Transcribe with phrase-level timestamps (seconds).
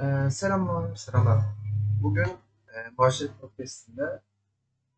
[0.00, 1.42] Ee, selamlar, selamlar.
[2.02, 2.28] Bugün
[2.68, 4.22] e, Bahşet Podcast'inde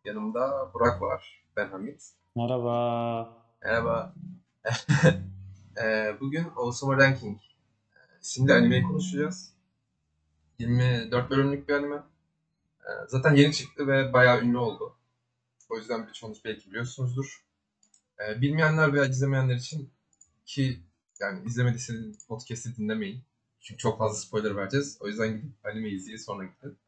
[0.04, 1.44] yanımda Burak var.
[1.56, 2.12] Ben Hamit.
[2.36, 3.28] Merhaba.
[3.62, 4.14] Merhaba.
[5.82, 7.38] Ee, bugün Awesome Ranking
[8.22, 9.54] isimli animeyi konuşacağız.
[10.58, 12.02] 24 bölümlük bir anime.
[12.80, 14.96] Ee, zaten yeni çıktı ve bayağı ünlü oldu.
[15.68, 17.44] O yüzden birçoğunuz belki biliyorsunuzdur.
[18.20, 19.90] Ee, bilmeyenler veya izlemeyenler için
[20.46, 20.82] ki
[21.20, 23.27] yani izlemediyseniz podcast'i dinlemeyin.
[23.68, 24.98] Çünkü çok fazla spoiler vereceğiz.
[25.00, 26.78] O yüzden gidip anime izleyin sonra gidin.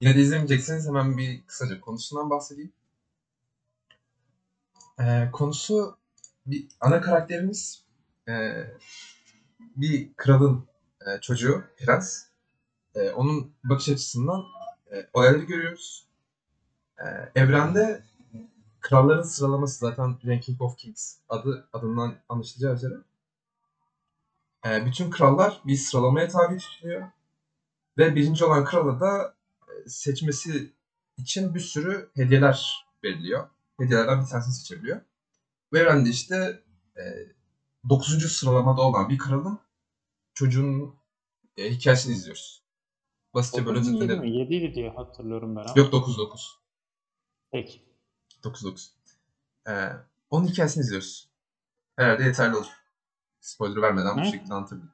[0.00, 2.72] Yine de izlemeyecekseniz hemen bir kısaca konusundan bahsedeyim.
[5.00, 5.96] Ee, konusu
[6.46, 7.84] bir ana karakterimiz
[8.28, 8.64] e,
[9.76, 10.66] bir kralın
[11.06, 12.24] e, çocuğu, prens.
[12.94, 14.44] E, onun bakış açısından
[14.92, 16.06] e, olayları görüyoruz.
[16.98, 17.04] E,
[17.40, 18.02] evrende
[18.80, 22.94] kralların sıralaması zaten Ranking of Kings adı adından anlaşılacağı üzere.
[24.64, 27.08] E, bütün krallar bir sıralamaya tabi tutuluyor.
[27.98, 29.34] Ve birinci olan krala da
[29.68, 30.72] e, seçmesi
[31.16, 33.48] için bir sürü hediyeler veriliyor.
[33.80, 35.00] Hediyelerden bir tanesini seçebiliyor.
[35.72, 36.62] Bu evrende işte
[36.96, 37.02] e,
[37.88, 38.32] 9.
[38.32, 39.58] sıralamada olan bir kralın
[40.34, 40.94] çocuğun
[41.56, 42.62] e, hikayesini izliyoruz.
[43.34, 44.30] Basitçe böyle 9 mu 7 özetledim.
[44.30, 44.38] mi?
[44.38, 45.72] 7 idi diye hatırlıyorum ben ama.
[45.76, 46.58] Yok 9 9.
[47.52, 47.82] Peki.
[48.44, 48.94] 9 9.
[49.68, 49.88] Ee,
[50.30, 51.28] onun hikayesini izliyoruz.
[51.96, 52.83] Herhalde yeterli olur.
[53.44, 54.92] Spoiler vermeden bu şekilde anlatabilirim.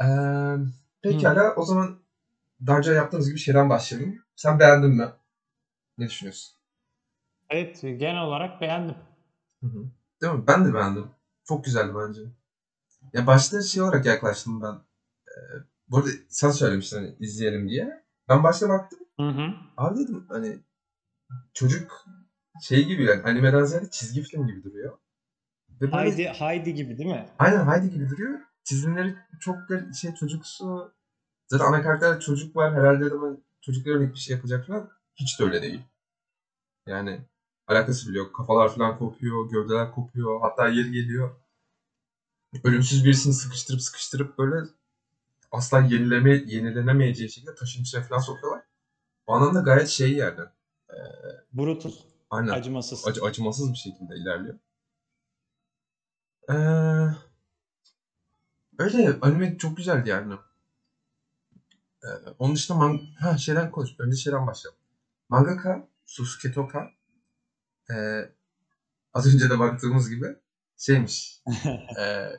[0.00, 0.56] Ee,
[1.02, 1.98] pekala o zaman
[2.66, 4.16] daha önce yaptığımız gibi şeyden başlayalım.
[4.36, 5.10] Sen beğendin mi?
[5.98, 6.56] Ne düşünüyorsun?
[7.50, 8.96] Evet genel olarak beğendim.
[9.60, 9.84] Hı hı.
[10.22, 10.46] Değil mi?
[10.46, 11.10] Ben de beğendim.
[11.44, 12.20] Çok güzeldi bence.
[13.12, 14.74] Ya başta şey olarak yaklaştım ben.
[15.28, 15.40] Ee,
[15.88, 18.02] bu arada sen söylemiştin hani izleyelim diye.
[18.28, 18.98] Ben başta baktım.
[19.20, 19.54] Hı hı.
[19.76, 20.58] Abi dedim hani
[21.54, 22.04] çocuk
[22.60, 24.98] şey gibi yani animeden ziyade çizgi film gibi duruyor.
[25.80, 27.28] Ve böyle- Haydi, Haydi gibi değil mi?
[27.38, 28.40] Aynen Heidi gibi duruyor.
[28.64, 29.56] Çizimleri çok
[30.00, 30.92] şey çocuksu.
[31.46, 32.74] Zaten ana karakterde çocuk var.
[32.74, 34.90] Herhalde dedim çocuklara yönelik bir şey yapacak falan.
[35.16, 35.80] Hiç de öyle değil.
[36.86, 37.20] Yani
[37.66, 38.34] alakası bile yok.
[38.34, 40.40] Kafalar falan kopuyor, gövdeler kopuyor.
[40.40, 41.30] Hatta yeri geliyor.
[42.64, 44.66] Ölümsüz birisini sıkıştırıp sıkıştırıp böyle
[45.52, 48.62] asla yenileme, yenilenemeyeceği şekilde taşın içine falan sokuyorlar.
[49.26, 50.40] O anlamda gayet şey yani.
[51.52, 52.04] Brutus.
[52.30, 52.52] Aynen.
[52.52, 53.06] Acımasız.
[53.06, 54.58] Acı, acımasız bir şekilde ilerliyor.
[56.50, 56.54] Ee,
[58.78, 60.34] öyle anime çok güzeldi yani.
[62.04, 63.90] Ee, onun dışında man ha, şeyden konuş.
[63.98, 64.80] Önce şeyden başlayalım.
[65.28, 66.90] Mangaka Susuke Toka
[67.90, 68.32] ee,
[69.14, 70.36] az önce de baktığımız gibi
[70.76, 71.42] şeymiş.
[72.00, 72.32] ee,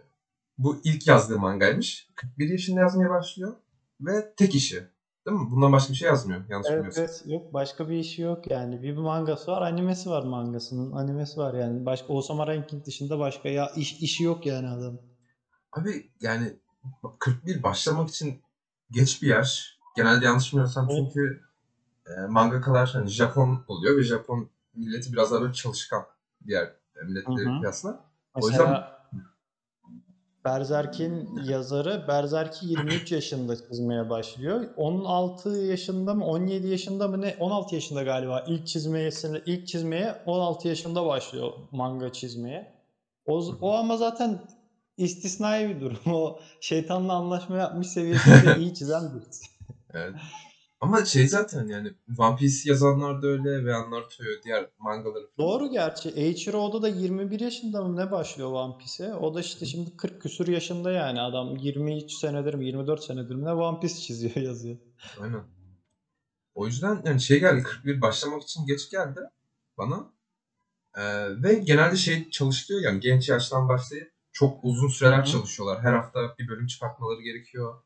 [0.58, 2.10] bu ilk yazdığı mangaymış.
[2.16, 3.56] 41 yaşında yazmaya başlıyor
[4.02, 4.88] ve tek işi.
[5.30, 5.52] Değil mi?
[5.52, 6.42] Bundan başka bir şey yazmıyor.
[6.50, 7.04] Yanlış Evet, bilmiyorsam.
[7.04, 8.82] evet yok başka bir işi yok yani.
[8.82, 10.92] Bir mangası var, animesi var mangasının.
[10.92, 11.86] Animesi var yani.
[11.86, 14.98] Başka Osama Ranking dışında başka ya iş, işi yok yani adam.
[15.72, 16.54] Abi yani
[17.20, 18.42] 41 başlamak için
[18.92, 19.80] geç bir yaş.
[19.96, 21.02] Genelde yanlış bilmiyorsam Evet.
[21.06, 21.42] çünkü
[22.08, 26.06] e, mangakalar hani Japon oluyor ve Japon milleti biraz daha böyle çalışkan
[26.48, 26.64] diğer
[26.96, 27.60] e, hı.
[27.60, 28.06] kıyasla.
[28.36, 28.99] O Mesela
[30.46, 34.66] Berserk'in yazarı Berserk'i 23 yaşında çizmeye başlıyor.
[34.78, 39.10] 16 yaşında mı 17 yaşında mı ne 16 yaşında galiba ilk çizmeye
[39.46, 42.74] ilk çizmeye 16 yaşında başlıyor manga çizmeye.
[43.26, 44.40] O, o ama zaten
[44.98, 46.00] istisnai bir durum.
[46.14, 49.46] O şeytanla anlaşma yapmış seviyesinde iyi çizen birisi.
[49.94, 50.16] Evet.
[50.82, 55.50] Ama şey zaten yani One Piece yazanlar da öyle ve Naruto'yu diğer mangaları falan.
[55.50, 56.10] Doğru gerçi.
[56.10, 59.14] Eiichiro Oda da 21 yaşında mı ne başlıyor One Piece'e?
[59.14, 63.46] O da işte şimdi 40 küsur yaşında yani adam 23 senedir mi 24 senedir mi
[63.46, 64.78] ne One Piece çiziyor yazıyor.
[65.22, 65.44] Aynen.
[66.54, 69.20] O yüzden yani şey geldi 41 başlamak için geç geldi
[69.78, 70.14] bana.
[70.98, 71.04] Ee,
[71.44, 75.26] ve genelde şey çalışıyor yani genç yaştan başlayıp çok uzun süreler Hı hı.
[75.26, 75.84] çalışıyorlar.
[75.84, 77.84] Her hafta bir bölüm çıkartmaları gerekiyor.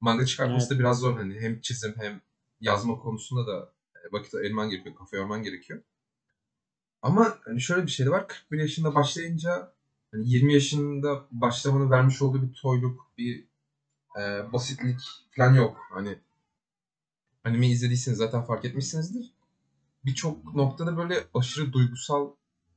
[0.00, 2.20] Manga çıkartması da biraz zor hani hem çizim hem
[2.60, 5.82] yazma konusunda da e, vakit ayırman gerekiyor, kafa yorman gerekiyor.
[7.02, 8.28] Ama hani şöyle bir şey de var.
[8.28, 9.72] 41 yaşında başlayınca
[10.12, 13.48] hani 20 yaşında başlamanın vermiş olduğu bir toyluk, bir
[14.20, 15.00] e, basitlik
[15.36, 15.76] falan yok.
[15.90, 16.18] Hani
[17.44, 19.32] anime izlediyseniz zaten fark etmişsinizdir.
[20.04, 22.30] Birçok noktada böyle aşırı duygusal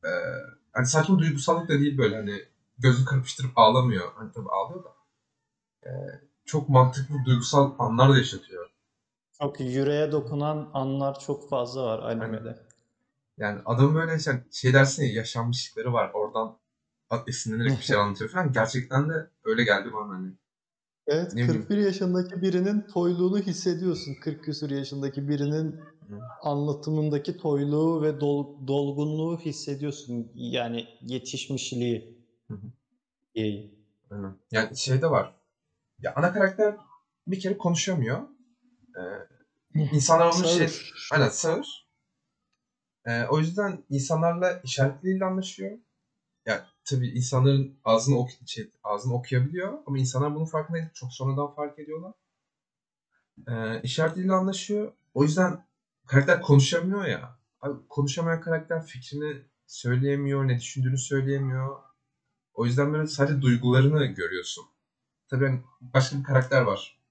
[0.03, 0.09] e,
[0.71, 2.41] hani saçma duygusallık da değil böyle hani
[2.77, 4.11] gözü kırpıştırıp ağlamıyor.
[4.15, 4.95] Hani tabii ağlıyor da.
[5.85, 5.91] E,
[6.45, 8.70] çok mantıklı duygusal anlar da yaşatıyor.
[9.41, 12.55] Çok yüreğe dokunan anlar çok fazla var animede.
[13.38, 16.57] Yani adam böyle şey, şey dersin ya yaşanmışlıkları var oradan
[17.27, 18.51] esinlenerek bir şey anlatıyor falan.
[18.51, 20.31] Gerçekten de öyle geldi bana hani.
[21.07, 21.61] Evet, Ne bileyim.
[21.61, 24.15] 41 yaşındaki birinin toyluğunu hissediyorsun.
[24.21, 25.71] 40 küsur yaşındaki birinin
[26.09, 26.19] Hı.
[26.44, 30.31] anlatımındaki toyluğu ve dol- dolgunluğu hissediyorsun.
[30.35, 32.17] Yani yetişmişliği.
[32.47, 32.57] Hı.
[34.11, 34.35] Aynen.
[34.51, 35.35] Yani şey de var.
[35.99, 36.75] Ya ana karakter
[37.27, 38.19] bir kere konuşamıyor.
[38.97, 39.01] Ee,
[39.73, 40.69] insanlar onu şey,
[41.12, 41.88] aynen sağır.
[43.06, 45.77] Ee, o yüzden insanlarla işaret diliyle anlaşıyor.
[46.45, 50.89] Yani tabii insanların ağzını, ok şey, ağzını okuyabiliyor ama insanlar bunun farkında değil.
[50.94, 52.13] Çok sonradan fark ediyorlar.
[53.47, 54.94] Ee, işaret diliyle anlaşıyor.
[55.13, 55.65] O yüzden
[56.07, 57.39] karakter konuşamıyor ya.
[57.62, 61.79] Abi, konuşamayan karakter fikrini söyleyemiyor, ne düşündüğünü söyleyemiyor.
[62.53, 64.65] O yüzden böyle sadece duygularını görüyorsun.
[65.27, 67.01] Tabii hani başka bir karakter var.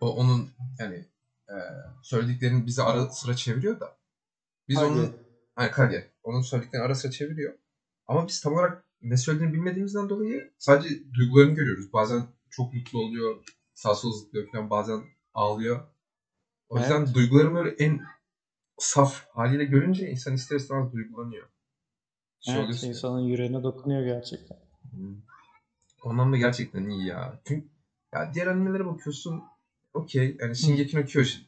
[0.00, 1.08] O onun yani
[1.48, 1.56] e,
[2.02, 3.96] söylediklerini bize ara sıra çeviriyor da.
[4.68, 4.86] Biz Hadi.
[4.86, 5.24] onun
[5.54, 6.10] Hani Kalye.
[6.22, 7.54] Onun söylediklerini ara sıra çeviriyor.
[8.06, 11.92] Ama biz tam olarak ne söylediğini bilmediğimizden dolayı sadece duygularını görüyoruz.
[11.92, 13.44] Bazen çok mutlu oluyor,
[13.74, 15.02] sağ sol zıplıyor falan, bazen
[15.34, 15.80] ağlıyor.
[16.68, 17.14] O yüzden Evet.
[17.14, 18.00] duygularını böyle en
[18.78, 21.48] saf haliyle görünce insan ister istemez duygulanıyor.
[22.40, 24.58] Şey Evet, oluyorsun insanın yüreğine dokunuyor gerçekten.
[24.90, 25.16] Hmm.
[26.04, 27.40] O anlamda gerçekten iyi ya.
[27.44, 27.68] Çünkü
[28.14, 29.42] ya diğer animelere bakıyorsun
[29.94, 31.42] okey yani Shingeki no Kyojin.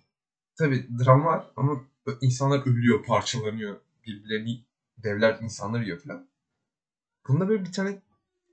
[0.59, 1.85] Tabi dram var ama
[2.21, 3.77] insanlar ölüyor, parçalanıyor.
[4.07, 4.65] Birbirlerini
[4.99, 6.29] devler insanlar yiyor falan.
[7.29, 8.03] Bunda böyle bir tane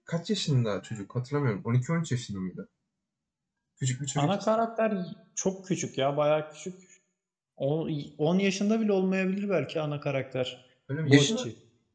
[0.06, 1.62] kaç yaşında çocuk hatırlamıyorum.
[1.62, 2.70] 12-13 yaşında mıydı?
[3.76, 4.24] Küçük bir çocuk.
[4.24, 5.06] Ana karakter
[5.36, 6.76] çok küçük ya, bayağı küçük.
[7.58, 10.66] 10 yaşında bile olmayabilir belki ana karakter.
[10.90, 11.16] Öyle mi?
[11.16, 11.52] Yaşını,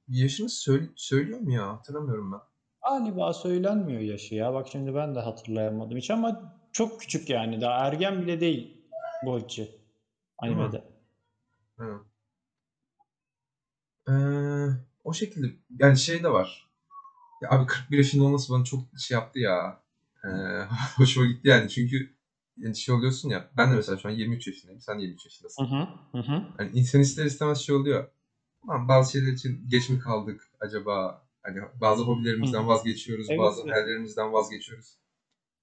[0.08, 1.68] yaşını söyle- söylüyor mu ya?
[1.68, 2.40] Hatırlamıyorum ben.
[2.82, 4.54] Galiba söylenmiyor yaşı ya.
[4.54, 7.60] Bak şimdi ben de hatırlayamadım hiç ama çok küçük yani.
[7.60, 8.76] Daha ergen bile değil
[9.24, 9.70] Boichi
[10.38, 10.84] animede.
[11.76, 12.00] Hı.
[14.08, 14.14] Ee,
[15.04, 15.46] o şekilde
[15.78, 16.68] yani şey de var.
[17.42, 19.82] Ya abi 41 yaşında olması bana çok şey yaptı ya.
[20.24, 20.28] Ee,
[20.96, 22.14] hoşuma gitti yani çünkü
[22.56, 23.50] yani şey oluyorsun ya.
[23.56, 24.80] Ben de mesela şu an 23 yaşındayım.
[24.80, 25.64] Sen de 23 yaşındasın.
[25.64, 25.88] Hı hı.
[26.12, 26.42] Hı hı.
[26.56, 28.10] Hani insan ister istemez şey oluyor.
[28.68, 31.26] Lan bazı şeyler için geç mi kaldık acaba?
[31.42, 32.66] Hani bazı hobilerimizden Hı.
[32.66, 33.72] vazgeçiyoruz, Evet, bazı evet.
[33.72, 34.98] hayallerimizden vazgeçiyoruz.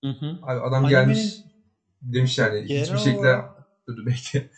[0.03, 0.39] Hı hı.
[0.43, 1.43] Abi adam Animenin gelmiş
[2.01, 4.49] demiş yani hiçbir genel şekilde olarak dur bekle.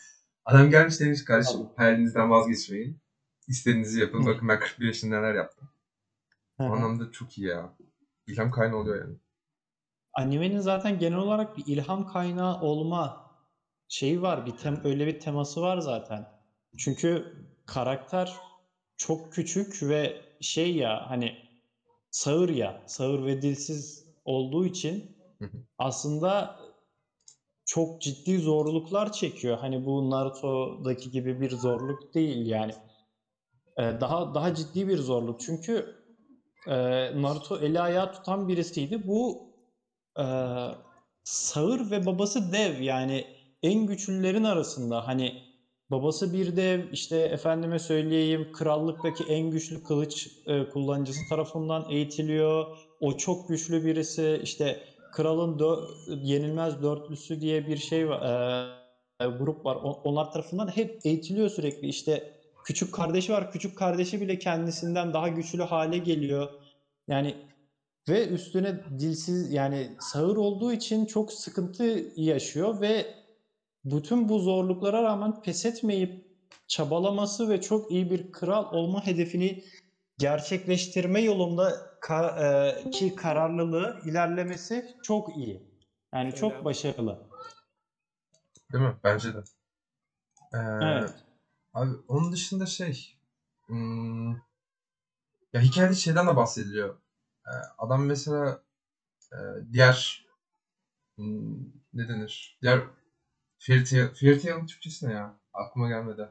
[0.44, 1.76] Adam gelmiş demiş kardeşim Tabii.
[1.76, 3.00] hayalinizden vazgeçmeyin.
[3.48, 4.22] İstediğinizi yapın.
[4.22, 4.26] Hı.
[4.26, 5.68] Bakın ben 41 yaşında neler yaptım.
[6.56, 7.76] Hı O anlamda çok iyi ya.
[8.26, 9.16] İlham kaynağı oluyor yani.
[10.12, 13.30] Animenin zaten genel olarak bir ilham kaynağı olma
[13.88, 14.46] şeyi var.
[14.46, 16.28] Bir tem öyle bir teması var zaten.
[16.78, 17.36] Çünkü
[17.66, 18.36] karakter
[18.96, 21.36] çok küçük ve şey ya hani
[22.10, 25.17] sağır ya, sağır ve dilsiz olduğu için.
[25.78, 26.56] Aslında
[27.68, 29.58] çok ciddi zorluklar çekiyor.
[29.58, 32.72] Hani bu Naruto'daki gibi bir zorluk değil yani.
[33.78, 35.40] Ee, daha daha ciddi bir zorluk.
[35.40, 35.86] Çünkü
[36.66, 36.76] e,
[37.22, 39.06] Naruto eli ayağı tutan birisiydi.
[39.06, 39.52] Bu
[40.18, 40.24] e,
[41.24, 43.24] sağır ve babası dev yani
[43.62, 45.06] en güçlülerin arasında.
[45.06, 45.32] Hani
[45.90, 52.66] babası bir dev işte efendime söyleyeyim krallıktaki en güçlü kılıç e, kullanıcısı tarafından eğitiliyor.
[53.00, 54.40] O çok güçlü birisi.
[54.42, 54.78] İşte
[55.12, 58.22] kralın dö- yenilmez dörtlüsü diye bir şey var.
[59.20, 59.78] e, grup var.
[60.04, 61.88] Onlar tarafından hep eğitiliyor sürekli.
[61.88, 62.22] İşte
[62.64, 63.50] küçük kardeşi var.
[63.50, 66.48] Küçük kardeşi bile kendisinden daha güçlü hale geliyor.
[67.08, 67.36] Yani
[68.08, 73.06] ve üstüne dilsiz yani sağır olduğu için çok sıkıntı yaşıyor ve
[73.84, 76.12] bütün bu zorluklara rağmen pes etmeyip
[76.68, 79.62] çabalaması ve çok iyi bir kral olma hedefini
[80.18, 85.68] gerçekleştirme yolunda ka- e, ki kararlılığı ilerlemesi çok iyi.
[86.14, 86.64] Yani çok Öyle.
[86.64, 87.28] başarılı.
[88.72, 88.96] Değil mi?
[89.04, 89.38] Bence de.
[90.54, 91.14] Ee, Evet.
[91.74, 93.16] Abi onun dışında şey
[93.66, 94.30] hmm,
[95.52, 96.94] ya hikayede şeyden de bahsediliyor.
[97.46, 98.62] Ee, adam mesela
[99.32, 99.36] e,
[99.72, 100.26] diğer
[101.16, 101.58] hmm,
[101.92, 102.58] ne denir?
[102.62, 102.80] Diğer
[103.58, 105.40] Fairy Tail, Fairy Tail'ın Türkçesi ne ya?
[105.52, 106.28] Aklıma gelmedi.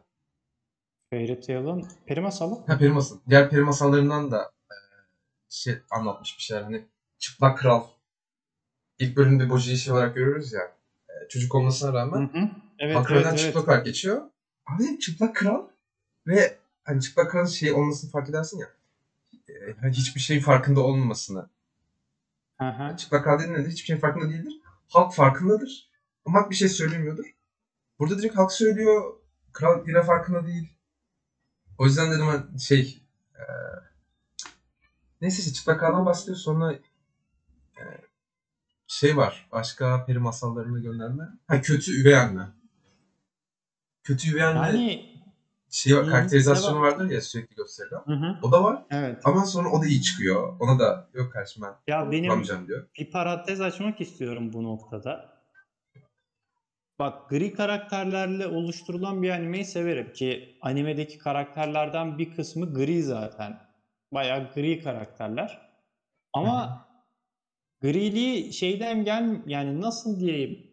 [1.10, 2.64] Fairy Tail'ın peri masalı.
[2.68, 3.18] Ha peri masal.
[3.30, 4.52] Diğer peri masallarından da
[5.50, 6.64] şey anlatmış bir şeyler.
[6.64, 6.86] Hani
[7.20, 7.84] çıplak kral.
[9.00, 10.62] İlk bölümde Boji'yi şey olarak görüyoruz ya.
[11.10, 12.50] e, çocuk olmasına Hı rağmen hı.
[12.80, 13.40] Evet, Kontrolden evet, evet.
[13.40, 14.22] çıplak olarak geçiyor.
[14.66, 15.68] Abi çıplak kral
[16.28, 18.68] ve hani çıplak kralın şey olmasını fark edersin ya.
[19.50, 21.50] e, hani hiçbir şeyin farkında olmamasını.
[22.60, 22.98] Hı hı.
[22.98, 23.72] Çıplak kral dediğin nedir?
[23.72, 24.54] Hiçbir şeyin farkında değildir.
[24.90, 25.90] Halk farkındadır.
[26.26, 27.26] Ama halk bir şey söylemiyordur.
[28.00, 29.14] Burada direkt halk söylüyor.
[29.54, 30.74] Kral yine farkında değil.
[31.78, 33.02] O yüzden dedim hani şey
[33.36, 33.44] e,
[35.22, 36.38] neyse işte çıplak kraldan bahsediyor.
[36.38, 37.84] Sonra e,
[38.88, 39.48] şey var.
[39.52, 41.24] Başka peri masallarına gönderme.
[41.48, 42.42] Ha kötü üvey anne.
[44.04, 45.18] Kötü üvey anne Yani
[45.70, 46.92] şey var, karakterizasyonu var?
[46.92, 48.02] vardır ya sürekli gösterilen.
[48.06, 48.40] hı hı.
[48.44, 48.86] O da var.
[48.92, 49.22] Evet.
[49.24, 50.54] Ama sonra o da iyi çıkıyor.
[50.60, 52.88] Ona da yok kardeşim ben Ya benim diyor.
[53.00, 55.38] bir parantez açmak istiyorum bu noktada.
[57.00, 63.67] Bak gri karakterlerle oluşturulan bir animeyi severim ki animedeki karakterlerden bir kısmı gri zaten.
[64.12, 65.62] Bayağı gri karakterler.
[66.34, 66.88] Ama
[67.82, 70.68] griliği şeyden gel yani nasıl diyeyim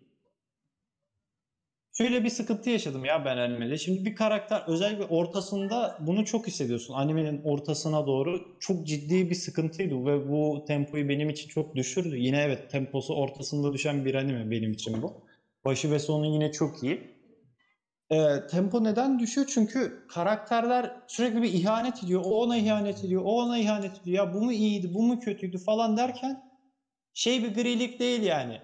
[1.92, 3.78] şöyle bir sıkıntı yaşadım ya ben animede.
[3.78, 6.94] Şimdi bir karakter özellikle ortasında bunu çok hissediyorsun.
[6.94, 12.16] Animenin ortasına doğru çok ciddi bir sıkıntıydı ve bu tempoyu benim için çok düşürdü.
[12.16, 15.24] Yine evet temposu ortasında düşen bir anime benim için bu.
[15.64, 17.13] Başı ve sonu yine çok iyi.
[18.14, 19.46] Ee, tempo neden düşüyor?
[19.54, 22.22] Çünkü karakterler sürekli bir ihanet ediyor.
[22.24, 24.26] O ona ihanet ediyor, o ona ihanet ediyor.
[24.26, 26.42] Ya bu mu iyiydi, bu mu kötüydü falan derken
[27.14, 28.60] şey bir grilik değil yani.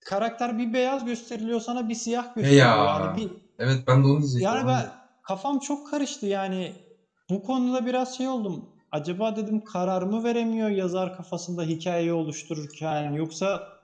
[0.00, 2.66] Karakter bir beyaz gösteriliyor sana bir siyah gösteriliyor.
[2.66, 2.84] ya.
[2.84, 4.42] Yani bir Evet ben de onu diyecektim.
[4.44, 4.86] yani ben
[5.22, 6.72] kafam çok karıştı yani.
[7.30, 8.68] Bu konuda biraz şey oldum.
[8.92, 13.75] Acaba dedim karar mı veremiyor yazar kafasında hikayeyi oluştururken yoksa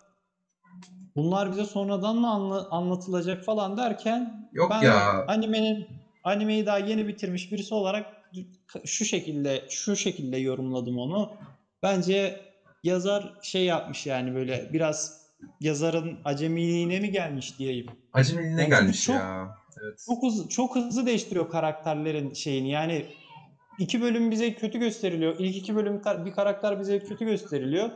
[1.17, 5.25] bunlar bize sonradan mı anla- anlatılacak falan derken Yok ben ya.
[5.29, 5.87] animenin
[6.25, 8.07] animeyi daha yeni bitirmiş birisi olarak
[8.85, 11.31] şu şekilde şu şekilde yorumladım onu.
[11.83, 12.41] Bence
[12.85, 15.23] yazar şey yapmış yani böyle biraz
[15.61, 17.87] yazarın acemiliğine mi gelmiş diyeyim.
[18.13, 19.57] Acemiliğine Yani gelmiş çok- ya.
[19.83, 20.05] Evet.
[20.07, 22.71] Çok hızlı, çok hızlı değiştiriyor karakterlerin şeyini.
[22.71, 23.07] Yani
[23.79, 25.35] iki bölüm bize kötü gösteriliyor.
[25.39, 27.91] İlk iki bölüm bir karakter bize kötü gösteriliyor.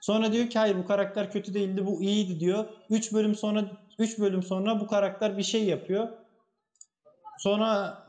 [0.00, 2.64] Sonra diyor ki hayır bu karakter kötü değildi, bu iyiydi diyor.
[2.90, 3.64] Üç bölüm sonra
[3.98, 6.08] üç bölüm sonra bu karakter bir şey yapıyor.
[7.38, 8.02] Sonra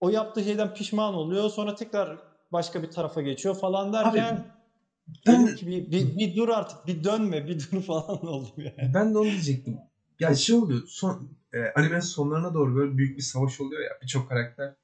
[0.00, 1.50] o yaptığı şeyden pişman oluyor.
[1.50, 2.18] Sonra tekrar
[2.52, 4.44] başka bir tarafa geçiyor falan derken
[5.26, 8.90] ben- dedim ki bir, bir, bir dur artık, bir dönme, bir dur falan oldum yani.
[8.94, 9.78] Ben de onu diyecektim.
[10.20, 10.82] Ya şey oluyor.
[10.86, 13.90] Son e, animenin sonlarına doğru böyle büyük bir savaş oluyor ya.
[14.02, 14.74] Birçok karakter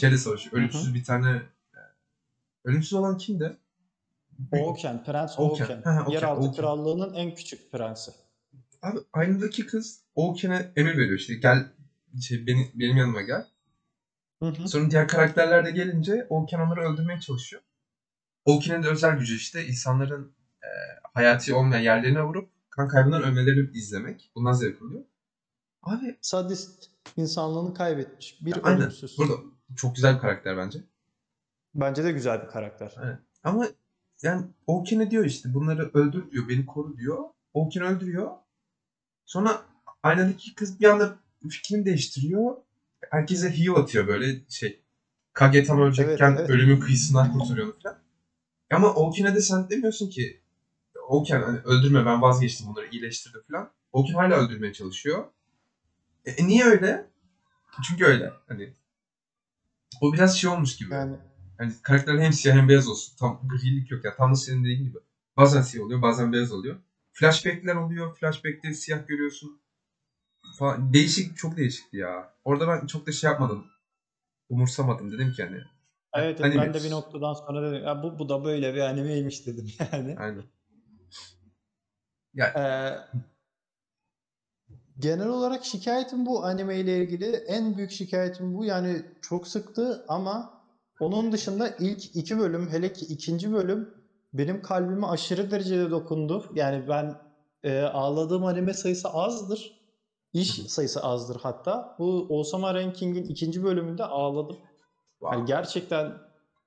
[0.00, 0.56] şeyle savaşıyor.
[0.56, 1.30] Ölümsüz bir tane
[1.74, 1.78] e,
[2.64, 3.56] ölümsüz olan kimdi?
[4.52, 5.82] Oğuken, Prens Oğuken.
[6.08, 6.62] Yeraltı Oğuken.
[6.62, 8.10] Krallığı'nın en küçük prensi.
[8.82, 11.34] Abi aynadaki kız Oğuken'e emir veriyor işte.
[11.34, 11.66] Gel
[12.20, 13.46] şey, beni, benim yanıma gel.
[14.42, 14.68] Hı hı.
[14.68, 17.62] Sonra diğer karakterler de gelince Oğuken onları öldürmeye çalışıyor.
[18.44, 20.68] Oğuken'in de özel gücü işte insanların e,
[21.14, 24.30] hayati olmayan yerlerine vurup kan kaybından ölmelerini izlemek.
[24.34, 25.04] Bundan zevk alıyor.
[25.82, 28.38] Abi Sadist insanlığını kaybetmiş.
[28.44, 28.80] Bir aynen.
[28.80, 29.18] ölümsüz.
[29.18, 29.34] Burada
[29.76, 30.78] çok güzel bir karakter bence.
[31.74, 32.94] Bence de güzel bir karakter.
[33.44, 33.66] Ama
[34.24, 37.24] yani Oğuken'e diyor işte bunları öldür diyor, beni koru diyor.
[37.54, 38.30] Oğuken öldürüyor.
[39.24, 39.62] Sonra
[40.02, 41.18] aynadaki kız bir anda
[41.50, 42.56] fikrini değiştiriyor.
[43.10, 44.80] Herkese heal atıyor böyle şey.
[45.32, 46.50] Kage tam ölecekken Evet, evet.
[46.50, 47.98] ölümün kıyısından kurtarıyor falan.
[48.72, 50.40] Ama Oğuken'e de sen demiyorsun ki
[51.08, 53.70] Oğuken hani öldürme ben vazgeçtim bunları iyileştirdi falan.
[53.92, 55.24] Oğuken hala öldürmeye çalışıyor.
[56.24, 57.10] E, e, niye öyle?
[57.88, 58.32] Çünkü öyle.
[58.48, 58.72] Hani
[60.00, 60.94] o biraz şey olmuş gibi.
[60.94, 61.16] Yani
[61.58, 63.16] Hani karakterler hem siyah hem beyaz olsun.
[63.16, 64.16] Tam grilik yok ya.
[64.16, 64.98] Tam da senin dediğin gibi.
[65.36, 66.76] Bazen siyah oluyor, bazen beyaz oluyor.
[67.12, 68.16] Flashback'ler oluyor.
[68.16, 69.60] Flashback'te siyah görüyorsun.
[70.58, 70.92] Falan.
[70.92, 72.34] Değişik, çok değişikti ya.
[72.44, 73.66] Orada ben çok da şey yapmadım.
[74.48, 75.12] Umursamadım.
[75.12, 75.60] Dedim ki hani.
[76.14, 76.62] evet, Anime.
[76.62, 80.16] ben de bir noktadan sonra dedim ya bu, bu da böyle bir animeymiş dedim yani.
[80.18, 80.44] Aynen.
[82.56, 82.98] Ee,
[84.98, 87.26] genel olarak şikayetim bu anime ile ilgili.
[87.26, 88.64] En büyük şikayetim bu.
[88.64, 90.53] Yani çok sıktı ama
[91.00, 93.94] onun dışında ilk iki bölüm hele ki ikinci bölüm
[94.32, 96.44] benim kalbime aşırı derecede dokundu.
[96.54, 97.14] Yani ben
[97.62, 99.84] e, ağladığım anime sayısı azdır.
[100.32, 101.96] İş sayısı azdır hatta.
[101.98, 104.56] Bu Osama Ranking'in ikinci bölümünde ağladım.
[105.18, 105.36] Wow.
[105.36, 106.12] Yani gerçekten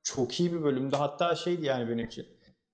[0.03, 0.96] çok iyi bir bölümdü.
[0.96, 2.25] Hatta şeydi yani benim için.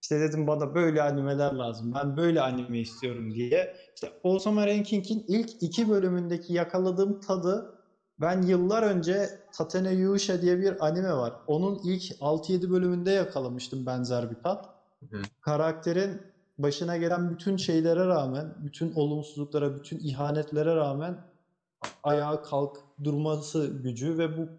[0.02, 1.94] İşte dedim bana böyle animeler lazım.
[1.96, 3.76] Ben böyle anime istiyorum diye.
[3.96, 7.76] İşte Osama Ranking'in ilk iki bölümündeki yakaladığım tadı
[8.24, 11.34] ben yıllar önce Tatene Yusha diye bir anime var.
[11.48, 14.70] Onun ilk 6-7 bölümünde yakalamıştım benzer bir tat.
[15.10, 15.18] Hı.
[15.42, 16.22] Karakterin
[16.58, 21.18] başına gelen bütün şeylere rağmen, bütün olumsuzluklara, bütün ihanetlere rağmen
[22.04, 24.50] ayağa kalk durması gücü ve bu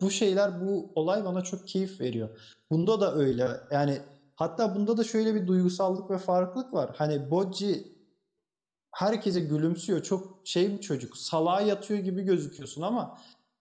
[0.00, 2.28] bu şeyler bu olay bana çok keyif veriyor.
[2.70, 3.48] Bunda da öyle.
[3.70, 3.98] Yani
[4.34, 6.90] hatta bunda da şöyle bir duygusallık ve farklılık var.
[6.96, 7.92] Hani Bocci
[8.92, 10.02] herkese gülümsüyor.
[10.02, 11.16] Çok şey bir çocuk.
[11.16, 13.18] Salağa yatıyor gibi gözüküyorsun ama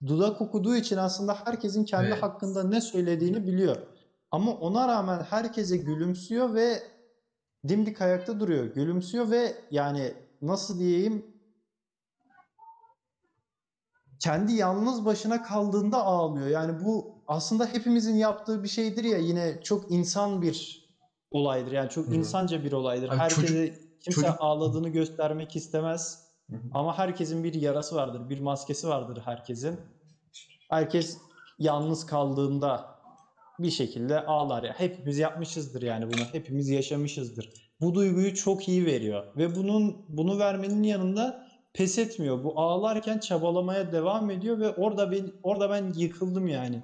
[0.07, 2.23] dudak okuduğu için aslında herkesin kendi Evet.
[2.23, 3.77] hakkında ne söylediğini biliyor.
[4.31, 6.83] Ama ona rağmen herkese gülümsüyor ve
[7.67, 8.65] dimdik ayakta duruyor.
[8.65, 11.25] Gülümsüyor ve yani nasıl diyeyim
[14.19, 16.47] kendi yalnız başına kaldığında ağlıyor.
[16.47, 20.85] Yani bu aslında hepimizin yaptığı bir şeydir ya yine çok insan bir
[21.31, 21.71] olaydır.
[21.71, 23.09] Yani çok Hı insanca bir olaydır.
[23.09, 26.19] Abi Herkese çocuk- kimse çocuk- ağladığını göstermek istemez.
[26.49, 26.61] Hı hı.
[26.73, 29.79] Ama herkesin bir yarası vardır, bir maskesi vardır herkesin.
[30.69, 31.17] Herkes
[31.59, 32.85] yalnız kaldığında
[33.59, 34.73] bir şekilde ağlar ya.
[34.77, 36.25] Hepimiz yapmışızdır yani bunu.
[36.31, 37.49] Hepimiz yaşamışızdır.
[37.81, 41.43] Bu duyguyu çok iyi veriyor ve bunun bunu vermenin yanında
[41.73, 42.43] pes etmiyor.
[42.43, 46.83] Bu ağlarken çabalamaya devam ediyor ve orada ben orada ben yıkıldım yani.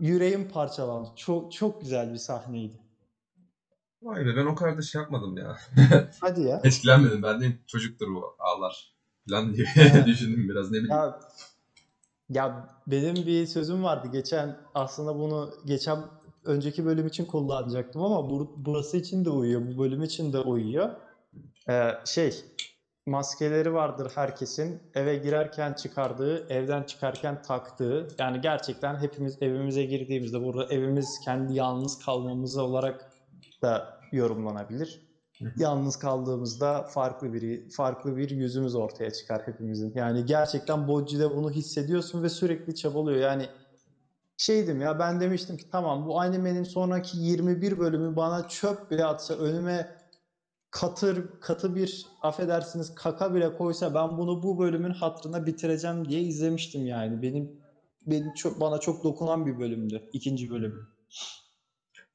[0.00, 1.08] Yüreğim parçalandı.
[1.16, 2.83] Çok çok güzel bir sahneydi.
[4.04, 5.56] Vay be ben o kadar da şey yapmadım ya.
[6.20, 6.60] Hadi ya.
[6.64, 7.22] Etkilenmedim.
[7.22, 8.94] Ben de çocuktur bu ağlar.
[9.30, 10.06] falan diye Evet.
[10.06, 10.90] düşündüm biraz ne bileyim.
[10.90, 11.20] Ya,
[12.28, 15.98] ya benim bir sözüm vardı geçen aslında bunu geçen
[16.44, 20.90] önceki bölüm için kullanacaktım ama bur- burası için de uyuyor, bu bölüm için de uyuyor.
[21.68, 22.34] Ee, şey
[23.06, 28.08] maskeleri vardır herkesin eve girerken çıkardığı, evden çıkarken taktığı.
[28.18, 33.10] Yani gerçekten hepimiz evimize girdiğimizde burada evimiz kendi yalnız kalmamız olarak
[33.62, 35.00] da yorumlanabilir.
[35.38, 35.52] Hı.
[35.56, 39.92] Yalnız kaldığımızda farklı biri, farklı bir yüzümüz ortaya çıkar hepimizin.
[39.94, 43.20] Yani gerçekten Bocci'de bunu hissediyorsun ve sürekli çabalıyor.
[43.20, 43.48] Yani
[44.36, 49.34] şeydim ya ben demiştim ki tamam bu animenin sonraki 21 bölümü bana çöp bile atsa
[49.34, 49.96] önüme
[50.70, 56.86] katır katı bir affedersiniz kaka bile koysa ben bunu bu bölümün hatırına bitireceğim diye izlemiştim
[56.86, 57.22] yani.
[57.22, 57.60] Benim
[58.06, 60.88] benim çok bana çok dokunan bir bölümdü ikinci bölüm.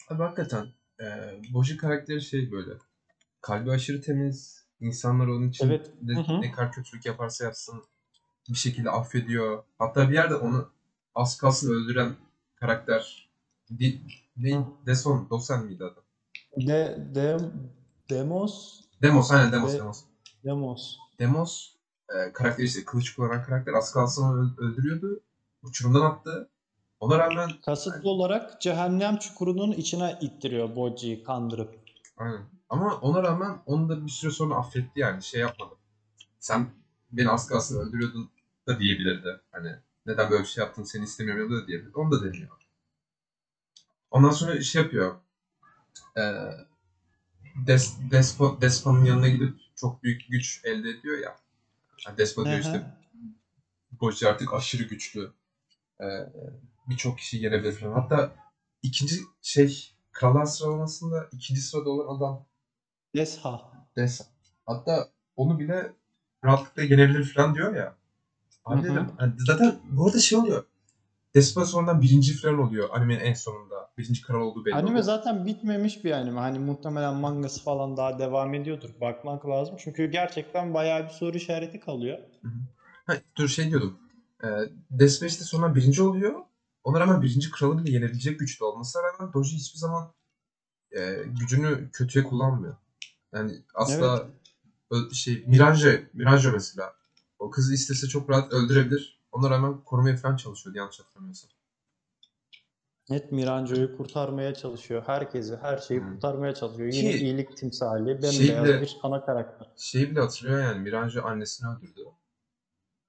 [0.10, 0.68] Abi hakikaten
[1.02, 1.06] e,
[1.54, 2.72] Boji karakteri şey böyle.
[3.42, 4.66] Kalbi aşırı temiz.
[4.80, 5.92] İnsanlar onun için Evet.
[6.02, 6.42] de- Hı hı.
[6.42, 7.84] ne kadar kötülük yaparsa yapsın
[8.50, 9.64] bir şekilde affediyor.
[9.80, 10.70] Hatta bir yerde onu
[11.16, 12.16] az kalsın öldüren
[12.56, 13.30] karakter
[13.80, 14.02] Di,
[14.38, 14.56] ne?
[14.58, 14.64] Hı.
[14.86, 16.04] Deson, Dosen miydi adı?
[16.68, 17.38] De, de,
[18.10, 20.04] Demos Demos, aynen Demos, Ve- Demos.
[20.44, 20.98] Demos.
[21.20, 21.76] Demos
[22.10, 25.20] e, karakter işte kılıç kullanan karakter az kalsın öldürüyordu.
[25.64, 26.50] Uçurumdan attı.
[27.00, 31.80] Ona rağmen Kasıtlı olarak cehennem çukurunun içine ittiriyor Bocci'yi kandırıp.
[32.18, 32.42] Aynen.
[32.70, 35.76] Ama ona rağmen onu da bir süre sonra affetti yani şey yapmadı.
[36.40, 36.70] Sen
[37.12, 38.30] beni az kalsın öldürüyordun
[38.68, 39.42] da diyebilirdi.
[39.52, 39.76] Hani
[40.06, 41.98] neden böyle bir şey yaptın seni istemiyorum da diyebilirdi.
[41.98, 42.50] Onu da demiyor.
[44.12, 45.16] Ondan sonra şey yapıyor.
[46.18, 46.52] Ee,
[47.68, 51.36] Des, Despo, Despot'un yanına gidip çok büyük güç elde ediyor ya.
[52.08, 52.98] Yani Despot diyor işte
[53.92, 55.32] Boji artık aşırı güçlü.
[56.02, 56.06] Ee,
[56.90, 57.94] Birçok kişi yenebilir falan.
[57.94, 58.32] Hatta
[58.84, 62.46] ikinci şey krallar sıralamasında ikinci sırada olan adam
[63.16, 63.62] Desha.
[63.96, 64.26] Desa.
[64.66, 65.94] Hatta onu bile
[66.46, 67.96] rahatlıkla yenebilir falan diyor ya.
[68.66, 68.92] Abi Hı hı.
[68.92, 69.08] dedim.
[69.18, 70.64] hani zaten bu arada şey oluyor.
[71.36, 73.92] Despot sonradan birinci falan oluyor animenin en sonunda.
[73.98, 75.04] Birinci kral olduğu belli Anime oluyor.
[75.04, 76.40] zaten bitmemiş bir anime.
[76.40, 78.90] Hani muhtemelen mangası falan daha devam ediyordur.
[79.02, 79.76] Bakmak lazım.
[79.80, 82.20] Çünkü gerçekten bayağı bir soru işareti kalıyor.
[83.06, 84.00] Ha, dur şey diyordum.
[84.44, 84.48] Ee,
[84.92, 86.40] Despot işte sonradan birinci oluyor.
[86.90, 90.14] Ona rağmen birinci kralı bile yenebilecek güçte olmasına rağmen Doji hiçbir zaman
[90.92, 92.76] e, gücünü kötüye kullanmıyor.
[93.34, 94.28] Yani asla
[94.92, 96.94] ö- şey Mirage, Mirage mesela.
[97.40, 99.20] O kızı istese çok rahat öldürebilir.
[99.32, 101.50] Ona rağmen korumaya falan çalışıyordu yanlış hatırlamıyorsam.
[103.10, 105.04] Net Miranjo'yu kurtarmaya çalışıyor.
[105.06, 106.14] Herkesi, her şeyi Hı.
[106.14, 106.94] kurtarmaya çalışıyor.
[106.94, 109.68] Yine Ki- iyilik timsali, bembeyaz Şeyle- bir ana karakter.
[109.78, 112.02] Şeyi bile hatırlıyor yani Mirage annesini öldürdü.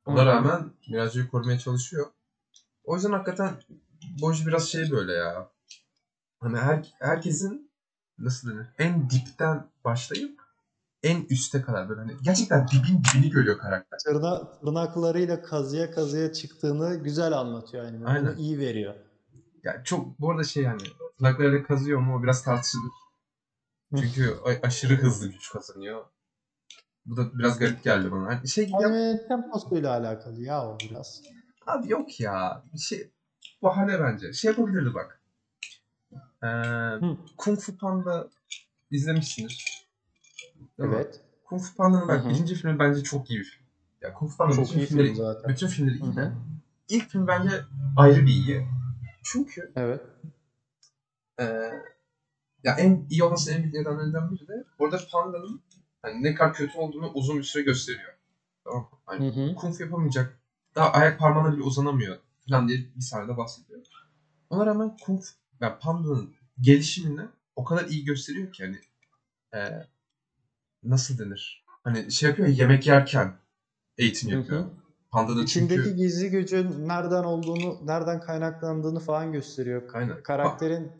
[0.06, 0.26] Ona Hı.
[0.26, 2.06] rağmen Mirage'yi korumaya çalışıyor.
[2.84, 3.56] O yüzden hakikaten
[4.22, 5.50] Boji biraz şey böyle ya.
[6.40, 7.70] Hani her, herkesin
[8.18, 8.66] nasıl denir?
[8.78, 10.40] En dipten başlayıp
[11.02, 13.98] en üste kadar böyle hani gerçekten dibin dibini görüyor karakter.
[13.98, 18.06] Tırna, tırnaklarıyla kazıya kazıya çıktığını güzel anlatıyor anime.
[18.06, 18.32] Aynen.
[18.32, 18.94] Onu iyi veriyor.
[19.62, 20.82] Yani çok bu arada şey yani
[21.18, 22.92] tırnaklarıyla kazıyor mu o biraz tartışılır.
[23.98, 26.04] Çünkü aşırı hızlı güç kazanıyor.
[27.06, 28.26] Bu da biraz garip geldi bana.
[28.26, 31.22] Hani şey gibi Anime temposuyla alakalı ya o biraz.
[31.66, 32.62] Abi yok ya.
[32.74, 33.10] Bir şey
[33.62, 34.32] bahane bence.
[34.32, 35.20] Şey yapabilirdi bak.
[36.44, 36.46] Ee,
[37.36, 38.28] Kung Fu Panda.
[38.92, 40.94] Değil mi?
[40.96, 41.20] Evet.
[41.44, 42.30] Kung Fu Panda'nın bak Hı hı.
[42.34, 43.64] birinci filmi bence çok iyi bir film.
[44.00, 45.50] Ya Kung Fu Panda'nın Çok bütün iyi filmleri, film zaten.
[45.50, 46.32] bütün filmleri iyi de
[46.88, 47.50] ilk film bence
[47.96, 48.66] ayrı bir iyi.
[49.22, 50.00] Çünkü Evet.
[51.40, 51.44] ee,
[52.64, 55.62] ya en iyi olmasının en büyük nedenlerinden biri de orada Panda'nın
[56.02, 58.12] hani ne kadar kötü olduğunu uzun bir süre gösteriyor.
[58.64, 58.90] Tamam?
[59.06, 59.54] Hani Hı hı.
[59.54, 60.39] kung fu yapamayacak.
[60.74, 63.80] Daha ayak parmağına bile uzanamıyor falan diye bir sahnede bahsediyor.
[64.50, 67.22] Ona rağmen kung fu, yani pandanın gelişimini
[67.56, 68.78] o kadar iyi gösteriyor ki hani
[69.54, 69.86] e,
[70.82, 71.64] nasıl denir?
[71.84, 73.32] Hani şey yapıyor ya, yemek yerken
[73.98, 74.60] eğitim yapıyor.
[74.60, 74.70] hı.
[75.10, 79.82] Pandanın İçindeki çünkü gizli gücün nereden olduğunu, nereden kaynaklandığını falan gösteriyor.
[79.94, 80.22] Aynen.
[80.22, 80.92] Karakterin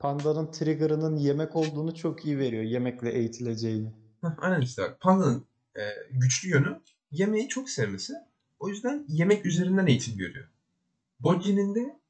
[0.00, 2.62] pandanın trigger'ının yemek olduğunu çok iyi veriyor.
[2.62, 3.92] Yemekle eğitileceğini.
[4.20, 5.00] Heh, aynen işte bak.
[5.00, 8.12] Pandanın e, güçlü yönü yemeği çok sevmesi.
[8.62, 10.48] O yüzden yemek üzerinden eğitim görüyor.
[11.20, 12.00] Bocci'nin de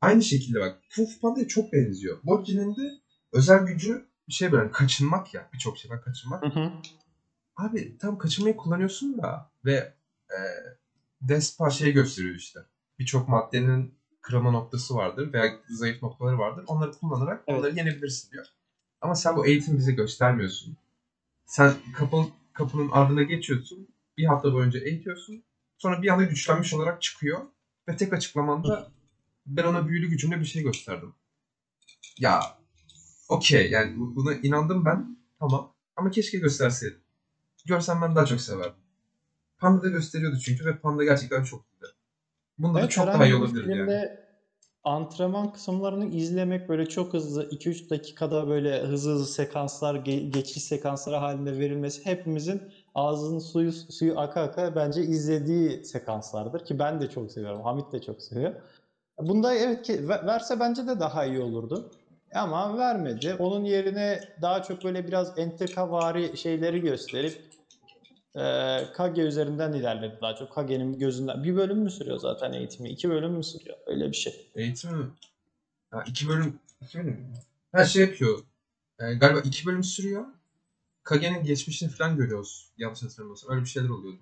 [0.00, 0.82] aynı şekilde bak.
[0.96, 2.18] Kung Fu Panda'ya çok benziyor.
[2.24, 2.90] Bocci'nin de
[3.32, 5.50] özel gücü bir şey böyle kaçınmak ya.
[5.52, 6.42] Birçok şeyden kaçınmak.
[6.42, 6.72] Hı hı.
[7.56, 9.94] Abi tam kaçınmayı kullanıyorsun da ve
[10.30, 10.38] e,
[11.20, 12.60] Despa şey gösteriyor işte.
[12.98, 16.64] Birçok maddenin kırılma noktası vardır veya zayıf noktaları vardır.
[16.66, 17.58] Onları kullanarak Evet.
[17.58, 18.46] onları yenebilirsin diyor.
[19.00, 20.76] Ama sen bu eğitimi bize göstermiyorsun.
[21.46, 23.88] Sen kapı, kapının ardına geçiyorsun.
[24.16, 25.44] Bir hafta boyunca eğitiyorsun.
[25.82, 27.40] Sonra bir anda güçlenmiş olarak çıkıyor.
[27.88, 28.88] Ve tek açıklamanda
[29.46, 31.14] ben ona büyülü gücümle bir şey gösterdim.
[32.18, 32.40] Ya
[33.28, 35.18] okey yani bu- buna inandım ben.
[35.38, 35.72] Tamam.
[35.96, 36.98] Ama keşke gösterseydim.
[37.66, 38.82] Görsem ben daha çok severdim.
[39.58, 41.92] Panda'da gösteriyordu çünkü ve Panda gerçekten çok iyiydi.
[42.58, 44.08] Bunda da Evet, çok daha iyi bir olabilirdi yani.
[44.84, 51.16] antrenman kısımlarını izlemek böyle çok hızlı 2-3 dakikada böyle hızlı hızlı sekanslar, ge- geçiş sekansları
[51.16, 52.62] halinde verilmesi hepimizin
[52.94, 57.62] ağzının suyu suyu aka aka bence izlediği sekanslardır ki ben de çok seviyorum.
[57.62, 58.54] Hamit de çok seviyor.
[59.20, 61.90] Bunda evet ki ve- verse bence de daha iyi olurdu.
[62.34, 63.36] Ama vermedi.
[63.38, 67.42] Onun yerine daha çok böyle biraz entrikavari şeyleri gösterip
[68.36, 70.52] eee Kage üzerinden ilerledi daha çok.
[70.52, 71.44] Kage'nin gözünden.
[71.44, 72.88] Bir bölüm mü sürüyor zaten eğitimi?
[72.90, 73.76] İki bölüm mü sürüyor?
[73.86, 74.50] Öyle bir şey.
[74.54, 75.06] Eğitim mi?
[75.90, 77.26] Ha, iki bölüm, iki bölüm?
[77.72, 78.38] Her şey yapıyor.
[79.00, 80.24] Ee, galiba iki bölüm sürüyor.
[81.02, 82.72] Kage'nin geçmişini falan görüyoruz.
[82.76, 83.50] Yanlış hatırlamıyorsam.
[83.50, 84.20] Öyle bir şeyler oluyordu.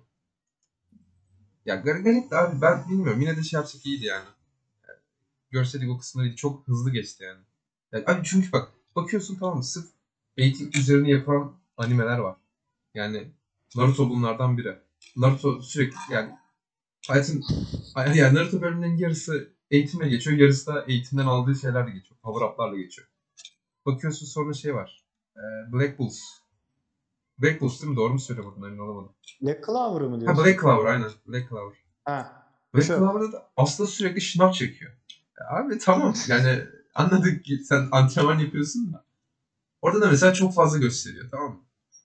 [1.65, 3.21] Ya garip abi ben bilmiyorum.
[3.21, 4.25] Yine de şey yapsak iyiydi yani.
[4.87, 4.99] Yani
[5.51, 7.41] Görseydik o kısımları çok hızlı geçti yani.
[7.91, 8.03] yani.
[8.07, 9.63] Abi çünkü bak bakıyorsun tamam mı?
[9.63, 9.87] Sırf
[10.37, 12.37] eğitim üzerine yapılan animeler var.
[12.93, 13.31] Yani
[13.75, 14.77] Naruto bunlardan biri.
[15.15, 16.37] Naruto sürekli yani
[17.07, 17.43] hayatın
[17.95, 20.37] yani Naruto bölümlerinin yarısı eğitimle geçiyor.
[20.37, 22.19] Yarısı da eğitimden aldığı şeylerle geçiyor.
[22.23, 23.07] Power up'larla geçiyor.
[23.85, 25.03] Bakıyorsun sonra şey var.
[25.37, 26.40] Ee, Black Bulls.
[27.41, 27.97] Black Bulls değil mi?
[27.97, 29.15] Doğru mu söylüyorum buradan emin olamadım.
[29.41, 30.45] Black Clover'ı mı Ha diyorsun?
[30.45, 31.09] Black Clover aynen.
[31.27, 31.77] Black Clover.
[32.05, 32.47] Ha.
[32.73, 32.95] Black Şu.
[32.95, 34.91] Clover'da da aslında sürekli şınav çekiyor.
[35.39, 36.63] Ya abi tamam yani
[36.95, 39.05] anladık ki sen antrenman yapıyorsun da.
[39.81, 41.59] Orada da mesela çok fazla gösteriyor tamam mı?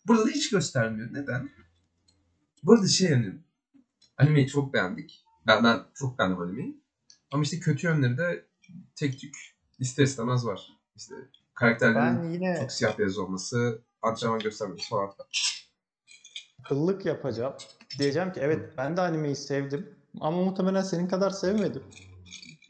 [0.06, 1.08] Burada da hiç göstermiyor.
[1.12, 1.50] Neden?
[2.62, 3.34] Burada şey yani
[4.18, 5.24] animeyi çok beğendik.
[5.46, 6.80] Ben, ben çok beğendim animeyi.
[7.32, 8.46] Ama işte kötü yönleri de
[8.94, 10.72] tek tük ister istemez var.
[10.96, 11.14] İşte
[11.54, 15.10] karakterlerin Ben yine çok siyah beyaz olması, antrenman göstermesi falan
[16.68, 17.54] kıllık yapacağım.
[17.98, 19.96] Diyeceğim ki evet ben de animeyi sevdim.
[20.20, 21.82] Ama muhtemelen senin kadar sevmedim.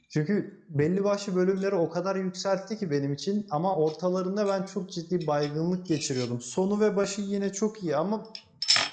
[0.08, 5.26] Çünkü belli başlı bölümleri o kadar yükseltti ki benim için ama ortalarında ben çok ciddi
[5.26, 6.40] baygınlık geçiriyordum.
[6.40, 8.26] Sonu ve başı yine çok iyi ama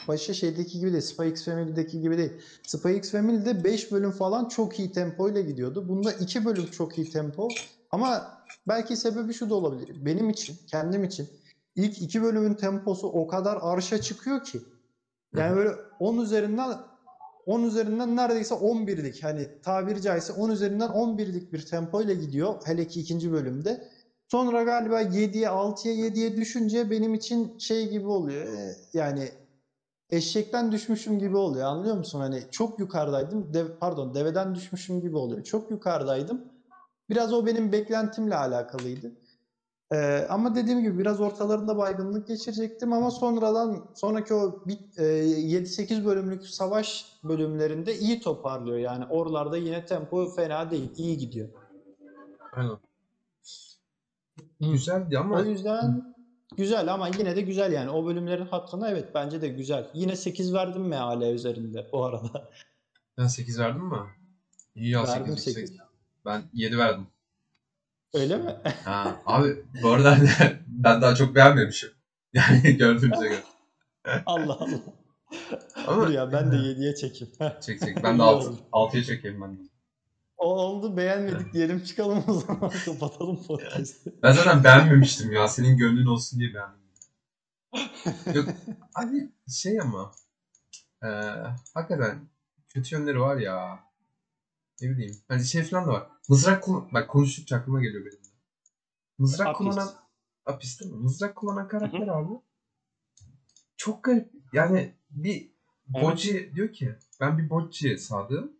[0.07, 2.31] başı şeydeki gibi değil, Spy X Family'deki gibi değil.
[2.67, 5.89] Spy X Family'de 5 bölüm falan çok iyi tempoyla gidiyordu.
[5.89, 7.47] Bunda 2 bölüm çok iyi tempo
[7.91, 10.05] ama belki sebebi şu da olabilir.
[10.05, 11.29] Benim için, kendim için
[11.75, 14.61] ilk 2 bölümün temposu o kadar arşa çıkıyor ki
[15.35, 16.77] yani böyle 10 üzerinden
[17.45, 22.87] 10 üzerinden neredeyse 11'lik hani tabiri caizse 10 üzerinden 11'lik bir tempo ile gidiyor hele
[22.87, 23.81] ki ikinci bölümde.
[24.27, 28.45] Sonra galiba 7'ye 6'ya 7'ye düşünce benim için şey gibi oluyor.
[28.53, 29.29] e, Yani
[30.09, 32.19] eşekten düşmüşüm gibi oluyor anlıyor musun?
[32.19, 33.53] Hani çok yukarıdaydım.
[33.53, 35.43] Dev, pardon deveden düşmüşüm gibi oluyor.
[35.43, 36.43] Çok yukarıdaydım.
[37.09, 39.13] Biraz o benim beklentimle alakalıydı.
[39.93, 46.05] Ee, ama dediğim gibi biraz ortalarında baygınlık geçirecektim ama sonradan sonraki o bit- e, 7-8
[46.05, 48.77] bölümlük savaş bölümlerinde iyi toparlıyor.
[48.77, 50.91] Yani oralarda yine tempo fena değil.
[50.97, 51.49] iyi gidiyor.
[52.53, 52.77] Aynen.
[54.59, 56.15] Güzeldi ama O yüzden
[56.57, 57.89] güzel ama yine de güzel yani.
[57.89, 59.89] O bölümlerin hatırına evet bence de güzel.
[59.93, 62.49] Yine 8 verdim meale üzerinde bu arada.
[63.17, 63.97] ben 8 verdim mi?
[64.75, 65.77] İyi ya Verdim 8 sekiz.
[66.25, 67.07] Ben 7 verdim.
[68.13, 68.55] Öyle mi?
[68.85, 70.17] Ha, abi bu arada
[70.67, 71.89] ben daha çok beğenmemişim.
[72.33, 73.43] Yani gördüğünüze göre.
[74.25, 74.79] Allah Allah.
[75.87, 77.33] Ama Dur ya ben de 7'ye çekeyim.
[77.61, 78.03] çek çek.
[78.03, 78.57] Ben de İyi 6, oldu.
[78.71, 79.61] 6'ya çekeyim ben de.
[80.37, 84.13] O oldu beğenmedik diyelim çıkalım o zaman kapatalım podcast'ı.
[84.23, 85.47] Ben zaten beğenmemiştim ya.
[85.47, 86.83] Senin gönlün olsun diye beğendim.
[88.33, 88.45] Yok
[88.95, 90.11] abi şey ama
[91.03, 91.07] e,
[91.73, 92.29] hakikaten
[92.69, 93.79] kötü yönleri var ya.
[94.83, 95.15] Ne bileyim.
[95.27, 96.07] Hani şey falan da var.
[96.29, 96.87] Mızrak kullan...
[96.93, 98.27] Bak konuştukça aklıma geliyor benim de.
[99.17, 99.57] Mızrak Apis.
[99.57, 99.89] kullanan...
[100.45, 100.97] Apis değil mi?
[100.97, 102.33] Mızrak kullanan karakter abi.
[103.77, 104.31] Çok garip.
[104.53, 105.53] Yani bir
[105.95, 106.05] Evet.
[106.05, 108.51] Bocci diyor ki ben bir Bocci'ye sadığım.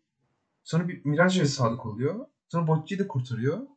[0.64, 2.26] Sonra bir Mirage'ye sadık oluyor.
[2.48, 3.68] Sonra Bocci'yi de kurtarıyor.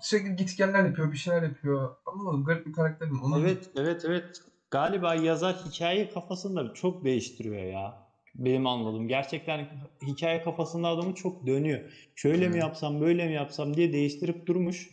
[0.00, 1.96] Sürekli gitgeller yapıyor, bir şeyler yapıyor.
[2.06, 3.18] Anlamadım garip bir karakterin.
[3.18, 4.42] Onun Evet, evet, evet.
[4.70, 8.03] Galiba yazar hikaye kafasında çok değiştiriyor ya.
[8.34, 9.08] Benim anladığım.
[9.08, 9.68] Gerçekten
[10.06, 11.90] hikaye kafasında adamı çok dönüyor.
[12.14, 14.90] Şöyle mi yapsam, böyle mi yapsam diye değiştirip durmuş.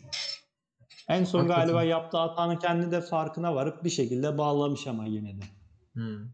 [1.08, 1.64] En son Hakikaten.
[1.66, 5.44] galiba yaptığı hatanın kendi de farkına varıp bir şekilde bağlamış ama yine de.
[5.92, 6.28] Hmm.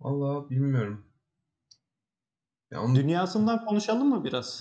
[0.00, 1.04] Vallahi bilmiyorum.
[2.70, 4.60] Ya onun Dünyasından konuşalım mı biraz?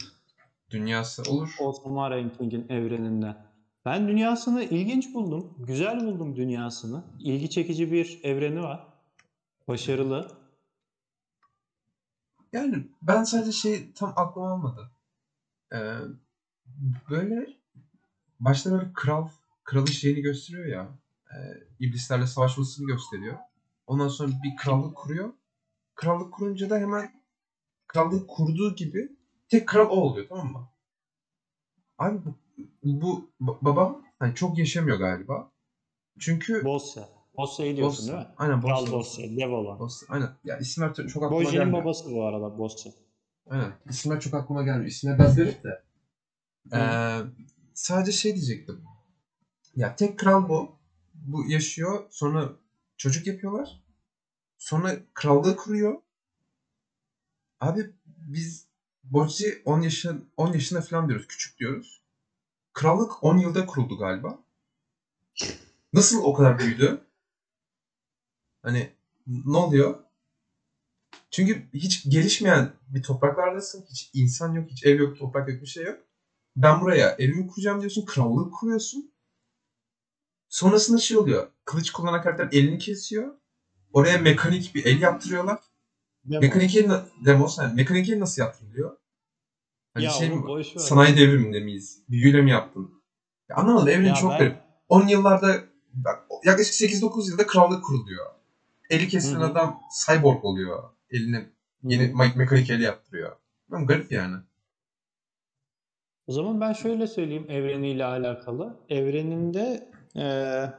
[0.70, 1.56] dünyası olur.
[1.60, 3.48] Osama Ranking'in evreninden.
[3.86, 5.56] Ben dünyasını ilginç buldum.
[5.68, 7.04] Güzel buldum dünyasını.
[7.20, 8.88] İlgi çekici bir evreni var.
[9.68, 10.37] Başarılı.
[12.54, 14.92] Yani ben sadece şey tam aklıma almadı.
[15.74, 15.98] Ee,
[17.10, 17.48] böyle
[18.40, 19.30] başta böyle kral
[19.64, 20.90] kralın şeyini gösteriyor ya.
[21.32, 21.38] E,
[21.80, 23.38] iblislerle savaşmasını gösteriyor.
[23.88, 25.34] Ondan sonra bir krallık kuruyor.
[25.96, 27.22] Krallık kurunca da hemen
[27.88, 29.18] krallık kurduğu gibi
[29.50, 30.70] tek kral o oluyor tamam mı?
[31.98, 32.34] Abi bu,
[32.84, 35.52] bu ba- babam hani çok yaşamıyor galiba.
[36.20, 37.17] Çünkü Bossa.
[37.38, 38.28] Bossey diyorsun değil mi?
[38.38, 38.94] Aynen Kral Bossey.
[38.94, 39.80] Bossey, dev olan.
[39.80, 40.08] Bossey.
[40.12, 40.30] Aynen.
[40.44, 41.84] Ya isimler çok aklıma Boji'nin gelmiyor.
[41.84, 42.94] babası bu arada Bossey.
[43.50, 43.74] Aynen.
[43.90, 44.86] İsimler çok aklıma gelmiyor.
[44.86, 45.84] İsimler garip de.
[46.74, 47.20] Ee,
[47.74, 48.84] sadece şey diyecektim.
[49.76, 50.72] Ya tek kral bu.
[51.14, 52.06] Bu yaşıyor.
[52.10, 52.50] Sonra
[52.98, 53.84] çocuk yapıyorlar.
[54.58, 56.02] Sonra krallığı kuruyor.
[57.60, 58.68] Abi biz
[59.04, 61.28] Bocci 10 yaşın 10 yaşında falan diyoruz.
[61.28, 62.02] Küçük diyoruz.
[62.74, 64.40] Krallık 10 yılda kuruldu galiba.
[65.94, 67.07] Nasıl o kadar büyüdü?
[68.68, 68.94] Hani
[69.28, 70.00] ne oluyor?
[71.32, 73.86] Çünkü hiç gelişmeyen bir topraklardasın.
[73.90, 76.00] Hiç insan yok, hiç ev yok, toprak yok, bir şey yok.
[76.56, 79.12] Ben buraya evimi kuracağım diyorsun, krallık kuruyorsun.
[80.50, 81.48] Sonrasında şey oluyor.
[81.66, 83.34] Kılıç kullanan karakter elini kesiyor.
[83.94, 85.60] Oraya mekanik bir el yaptırıyorlar.
[86.26, 86.42] Demo.
[86.42, 88.98] Mekanik el, demos, yani mekanik el nasıl yaptırılıyor?
[89.94, 90.64] Hani ya şey mi?
[90.80, 92.04] Sanayi devriminde miyiz?
[92.10, 93.04] Büyüyle mi yaptın?
[93.50, 93.88] Ya anlamadım.
[93.88, 94.58] Evren Ya çok ben- garip.
[94.90, 98.37] 10 yıllarda bak, yaklaşık 8-9 yılda krallık kuruluyor.
[98.90, 100.84] Eli kesilen adam cyborg oluyor.
[101.10, 101.46] Eline
[101.84, 103.36] yeni me- mekanik el yaptırıyor.
[103.72, 104.36] Ben garip yani.
[106.28, 108.78] O zaman ben şöyle söyleyeyim evreniyle alakalı.
[108.90, 110.70] Evreninde eee,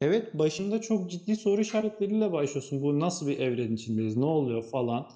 [0.00, 2.82] evet başında çok ciddi soru işaretleriyle başlıyorsun.
[2.82, 4.16] Bu nasıl bir evren içindeyiz?
[4.16, 5.06] Ne oluyor falan.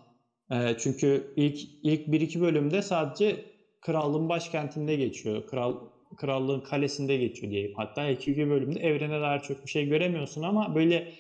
[0.51, 3.45] Eee, çünkü ilk ilk bir iki bölümde sadece
[3.81, 5.47] krallığın başkentinde geçiyor.
[5.47, 5.77] Kral
[6.17, 7.73] krallığın kalesinde geçiyor diyeyim.
[7.77, 11.13] Hatta ilk iki bölümde evrene dair çok bir şey göremiyorsun ama böyle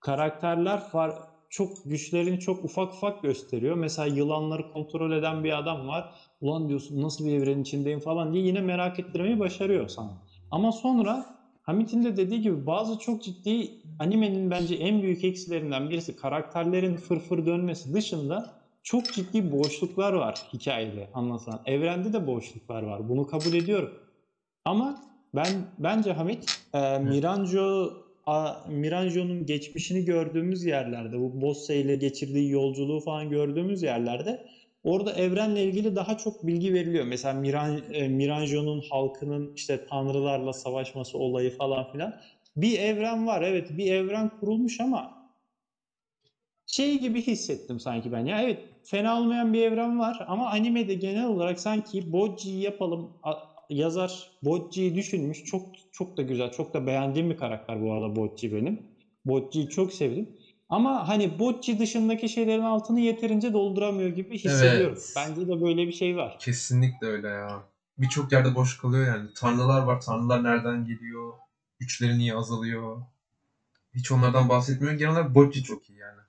[0.00, 1.12] karakterler far,
[1.50, 3.76] çok güçlerini çok ufak ufak gösteriyor.
[3.76, 6.14] Mesela yılanları kontrol eden bir adam var.
[6.40, 10.22] Ulan diyorsun nasıl bir evrenin içindeyim falan diye yine merak ettirmeyi başarıyor sana.
[10.50, 16.16] Ama sonra Hamit'in de dediği gibi bazı çok ciddi animenin bence en büyük eksilerinden birisi
[16.16, 21.60] karakterlerin fırfır dönmesi dışında çok ciddi boşluklar var hikayede anlatılan.
[21.66, 23.08] Evrende de boşluklar var.
[23.08, 23.90] Bunu kabul ediyorum.
[24.64, 25.02] Ama
[25.34, 25.46] ben
[25.78, 27.92] bence Hamit e, Miranjo
[28.68, 34.38] Miranjo'nun geçmişini gördüğümüz yerlerde bu Bosse ile geçirdiği yolculuğu falan gördüğümüz yerlerde
[34.82, 37.04] orada evrenle ilgili daha çok bilgi veriliyor.
[37.04, 42.12] Mesela Miran, e, Miranjo'nun halkının işte tanrılarla savaşması olayı falan filan.
[42.56, 45.08] Bir evren var evet bir evren kurulmuş ama
[46.66, 48.24] şey gibi hissettim sanki ben.
[48.24, 53.10] Ya evet fena olmayan bir evren var ama animede genel olarak sanki Bocci'yi yapalım
[53.70, 55.44] yazar Bocci'yi düşünmüş.
[55.44, 58.82] Çok çok da güzel, çok da beğendiğim bir karakter bu arada Bocci benim.
[59.24, 60.28] Bocci'yi çok sevdim.
[60.68, 64.98] Ama hani Bocci dışındaki şeylerin altını yeterince dolduramıyor gibi hissediyorum.
[64.98, 65.12] Evet.
[65.16, 66.36] Bence de böyle bir şey var.
[66.38, 67.62] Kesinlikle öyle ya.
[67.98, 69.28] Birçok yerde boş kalıyor yani.
[69.36, 70.00] Tanrılar var.
[70.00, 71.32] Tanrılar nereden geliyor?
[71.78, 73.02] Güçleri niye azalıyor?
[73.94, 74.94] Hiç onlardan bahsetmiyor.
[74.94, 76.20] Genel olarak Bocci çok iyi yani.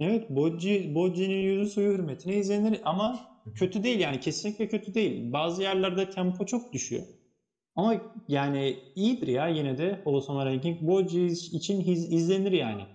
[0.00, 5.32] Evet, Bocci, Bocci'nin yüzü suyu hürmetine izlenir ama kötü değil yani kesinlikle kötü değil.
[5.32, 7.02] Bazı yerlerde tempo çok düşüyor.
[7.76, 7.94] Ama
[8.28, 10.80] yani iyidir ya yine de Osama Ranking.
[10.80, 12.86] Bocci için hiz- izlenir yani.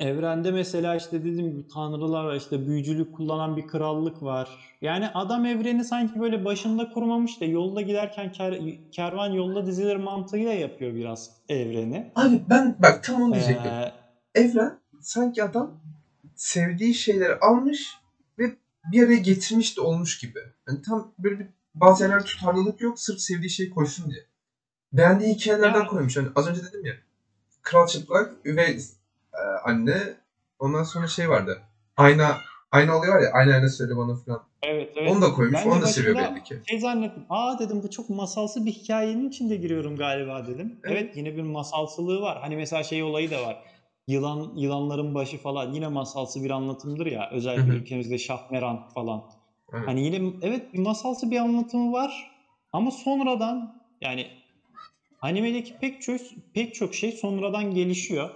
[0.00, 4.48] Evrende mesela işte dediğim gibi tanrılar var, işte büyücülük kullanan bir krallık var.
[4.80, 10.52] Yani adam evreni sanki böyle başında kurmamış da yolda giderken ker- kervan yolda dizilir mantığıyla
[10.52, 12.12] yapıyor biraz evreni.
[12.14, 13.72] Abi ben bak tam onu diyecektim.
[13.72, 13.92] Ee,
[14.34, 15.80] Evren sanki adam
[16.34, 17.94] sevdiği şeyleri almış
[18.92, 20.38] bir araya getirmiş de olmuş gibi.
[20.68, 24.24] Yani tam böyle bir bazı yerlerde tutarlılık yok sırf sevdiği şeyi koysun diye.
[24.92, 26.16] Beğendiği hikayelerden koymuş.
[26.16, 26.94] Hani az önce dedim ya.
[27.62, 28.80] Kral Çıplak, üvey
[29.32, 30.14] e, anne.
[30.58, 31.60] Ondan sonra şey vardı.
[31.96, 32.38] Ayna
[32.72, 33.32] ayna oluyor ya.
[33.32, 34.42] Ayna ayna söyle bana falan.
[34.62, 35.10] evet, evet.
[35.10, 35.60] Onu da koymuş.
[35.64, 36.58] Ben Onu da seviyor belli ki.
[36.66, 37.22] Şey zannettim.
[37.30, 40.80] Aa dedim bu çok masalsı bir hikayenin içinde giriyorum galiba dedim.
[40.84, 40.98] Evet.
[41.02, 42.38] Evet, yine bir masalsılığı var.
[42.40, 43.62] Hani mesela şey olayı da var.
[44.08, 47.30] Yılan yılanların başı falan yine masalsı bir anlatımdır ya.
[47.32, 47.76] Özellikle Hı hı.
[47.76, 49.24] ülkemizde Şahmeran falan.
[49.72, 49.88] Evet.
[49.88, 52.30] Hani yine evet bir masalsı bir anlatımı var.
[52.72, 54.26] Ama sonradan yani
[55.20, 56.20] animedeki pek çok
[56.54, 58.30] pek çok şey sonradan gelişiyor.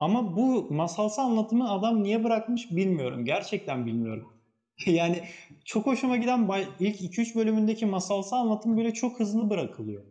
[0.00, 3.24] Ama bu masalsı anlatımı adam niye bırakmış bilmiyorum.
[3.24, 4.32] Gerçekten bilmiyorum.
[4.86, 5.24] yani
[5.64, 10.04] çok hoşuma giden ilk 2-3 bölümündeki masalsı anlatım böyle çok hızlı bırakılıyor.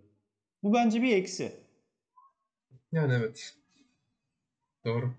[0.63, 1.51] Bu bence bir eksi.
[2.91, 3.53] Yani evet.
[4.85, 5.13] Doğru.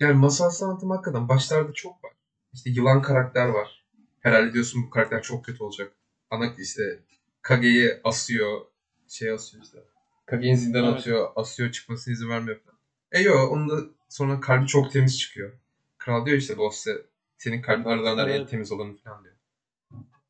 [0.00, 2.12] Yani masal sanatım hakikaten başlarda çok var.
[2.52, 3.84] İşte yılan karakter var.
[4.20, 5.92] Herhalde diyorsun bu karakter çok kötü olacak.
[6.30, 6.98] Ana işte
[7.42, 8.60] Kage'yi asıyor.
[9.08, 9.78] Şey asıyor işte.
[10.26, 10.94] Kage'yi zindan Evet.
[10.98, 11.28] atıyor.
[11.36, 12.78] Asıyor çıkmasına izin vermiyor falan.
[13.12, 15.52] E yo onun da sonra kalbi çok temiz çıkıyor.
[15.98, 17.02] Kral diyor işte Boss'e
[17.38, 18.48] senin kalbin aralarından en Evet.
[18.50, 19.34] temiz olanı falan diyor.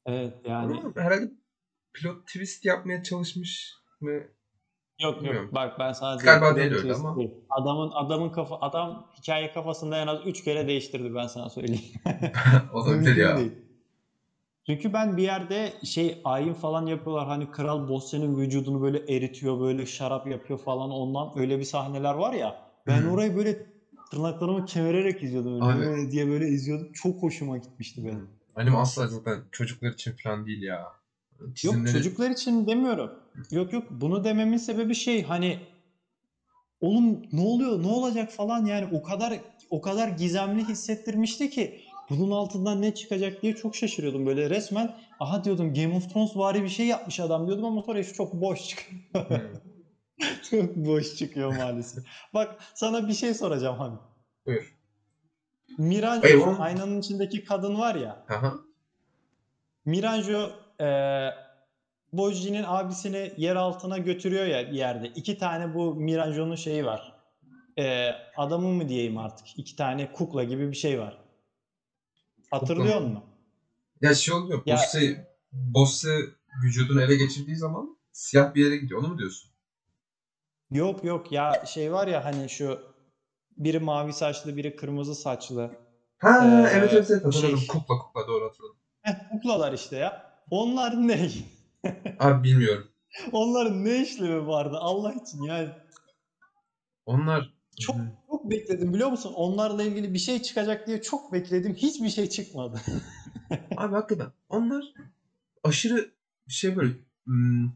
[0.07, 1.31] Evet yani Ama herhalde
[1.92, 4.21] pilot twist yapmaya çalışmış mı?
[5.02, 5.42] Yok Bilmiyorum.
[5.44, 7.16] yok bak ben sana Galiba değil öyle ama.
[7.50, 11.84] Adamın adamın kafa adam hikaye kafasında en az 3 kere değiştirdi ben sana söyleyeyim.
[12.72, 13.37] Olabilir Mümkün ya.
[13.37, 13.52] değil.
[14.66, 17.26] Çünkü ben bir yerde şey ayin falan yapıyorlar.
[17.26, 20.90] Hani Kral Bosse'nin vücudunu böyle eritiyor, böyle şarap yapıyor falan.
[20.90, 22.56] Ondan öyle bir sahneler var ya.
[22.87, 23.11] Ben Hı.
[23.11, 23.66] orayı böyle
[24.11, 25.68] tırnaklarımı kemirerek izliyordum.
[25.68, 26.92] Öyle Abi- diye böyle izliyordum.
[26.92, 28.28] Çok hoşuma gitmişti benim.
[28.56, 30.84] Anime asla zaten çocuklar için falan değil ya.
[31.40, 33.11] Yok Çizimleri- çocuklar için demiyorum.
[33.51, 35.59] Yok yok bunu dememin sebebi şey hani
[36.81, 42.31] oğlum ne oluyor ne olacak falan yani o kadar o kadar gizemli hissettirmişti ki bunun
[42.31, 46.68] altından ne çıkacak diye çok şaşırıyordum böyle resmen aha diyordum Game of Thrones vari bir
[46.68, 49.01] şey yapmış adam diyordum ama sonra iş çok boş çıkıyor.
[49.14, 49.53] Hı.
[50.51, 52.05] çok boş çıkıyor maalesef.
[52.35, 53.96] Bak sana bir şey soracağım hani.
[54.46, 54.74] Buyur.
[55.79, 58.24] Miranjo aynanın içindeki kadın var ya.
[58.29, 58.55] Aha.
[59.85, 61.35] Miranjo eee
[62.12, 65.09] Boji'nin abisini yer altına götürüyor ya yerde.
[65.09, 67.14] İki tane bu Miranjo'nun şeyi var.
[67.77, 69.59] Eee adamı mı diyeyim artık?
[69.59, 71.18] İki tane kukla gibi bir şey var.
[72.51, 73.25] Hatırlıyor musun?
[74.03, 74.62] Ya şey oluyor.
[74.66, 76.18] Ya- Bosse, Bosse
[76.64, 79.01] vücudunu ele geçirdiği zaman siyah bir yere gidiyor.
[79.01, 79.51] Onu mu diyorsun?
[80.71, 82.81] Yok yok ya şey var ya hani şu
[83.57, 85.71] biri mavi saçlı biri kırmızı saçlı.
[86.18, 87.57] Ha Ee, evet evet evet hatırladım.
[87.59, 88.77] şey- Kukla kukla doğru hatırladım.
[89.03, 90.33] Heh, kuklalar işte ya.
[90.51, 91.29] Onlar ne?
[92.19, 92.88] Abi bilmiyorum.
[93.33, 95.69] Onların ne işlevi vardı Allah için yani.
[97.07, 97.97] Onlar Çok
[98.31, 99.33] çok bekledim biliyor musun?
[99.37, 101.75] Onlarla ilgili bir şey çıkacak diye çok bekledim.
[101.75, 102.81] Hiçbir şey çıkmadı.
[103.77, 104.85] Abi hakikaten onlar
[105.64, 106.11] aşırı
[106.49, 106.93] şey böyle
[107.25, 107.71] hmm,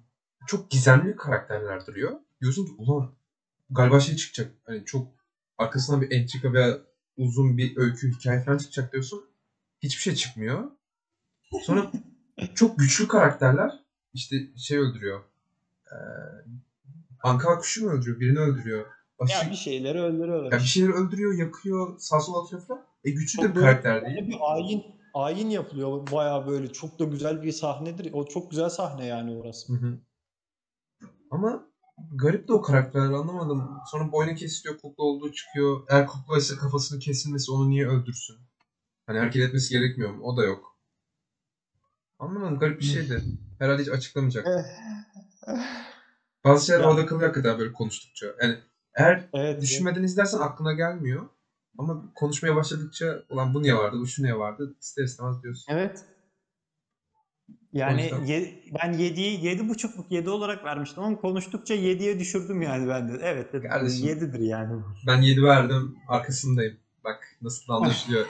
[0.47, 2.21] çok gizemli karakterler duruyor.
[2.41, 3.15] Diyorsun ki ulan
[3.71, 4.55] galiba şey çıkacak.
[4.65, 5.09] Hani çok
[5.59, 6.79] arkasından bir entrika veya
[7.17, 9.25] uzun bir öykü hikaye falan çıkacak diyorsun.
[9.83, 10.71] Hiçbir şey çıkmıyor.
[11.63, 11.93] Sonra
[12.55, 13.82] çok güçlü karakterler
[14.15, 15.21] işte şey öldürüyor.
[15.93, 15.97] Ee,
[17.23, 18.21] Anka kuşu mu öldürüyor?
[18.21, 18.87] Birini öldürüyor.
[19.19, 20.53] Aşırı, Ya bir şeyleri öldürüyorlar.
[20.53, 22.85] ya bir şeyleri öldürüyor, yakıyor, sağ sola atıyor falan.
[23.05, 24.29] E güçlü de bir karakter değil.
[24.29, 28.13] Bir ayin ayin yapılıyor bayağı böyle çok da güzel bir sahnedir.
[28.13, 29.73] O çok güzel sahne yani orası.
[29.73, 29.99] Hı hı.
[31.31, 31.69] Ama
[32.15, 33.71] garip de o karakterler anlamadım.
[33.91, 35.81] Sonra boynu kesiliyor, kukla olduğu çıkıyor.
[35.89, 38.37] Eğer kukla ise kafasını kesilmesi onu niye öldürsün?
[39.07, 40.23] Hani hareket etmesi gerekmiyor mu?
[40.25, 40.72] O da yok.
[42.23, 43.23] Anlamadım garip bir şeydi.
[43.59, 44.47] Herhalde hiç açıklamayacak.
[46.45, 48.27] Bazı şeyler orada kalıyor hakikaten böyle konuştukça.
[48.43, 48.59] Yani
[48.95, 49.63] eğer Evet.
[49.63, 51.29] düşünmeden izlersen aklına gelmiyor.
[51.79, 55.73] Ama konuşmaya başladıkça ulan bu niye vardı, bu şu niye vardı ister istemez diyorsun.
[55.73, 56.05] Evet.
[57.73, 63.19] Yani ye- ben 7'yi 7.5'luk 7 olarak vermiştim ama konuştukça 7'ye düşürdüm yani ben de.
[63.23, 63.71] Evet dedim.
[63.71, 64.07] Kardeşim.
[64.09, 64.83] 7'dir yani.
[65.07, 65.97] Ben 7 verdim.
[66.09, 66.77] Arkasındayım.
[67.05, 68.27] Bak nasıl anlaşılıyor.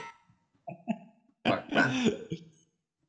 [1.49, 1.91] Bak ben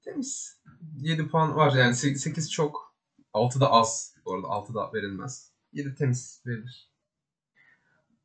[0.04, 0.63] temiz.
[1.04, 2.94] 7 puan var yani 8 çok.
[3.32, 4.14] 6 da az.
[4.24, 5.52] Bu arada 6 da verilmez.
[5.72, 6.90] 7 temiz verilir.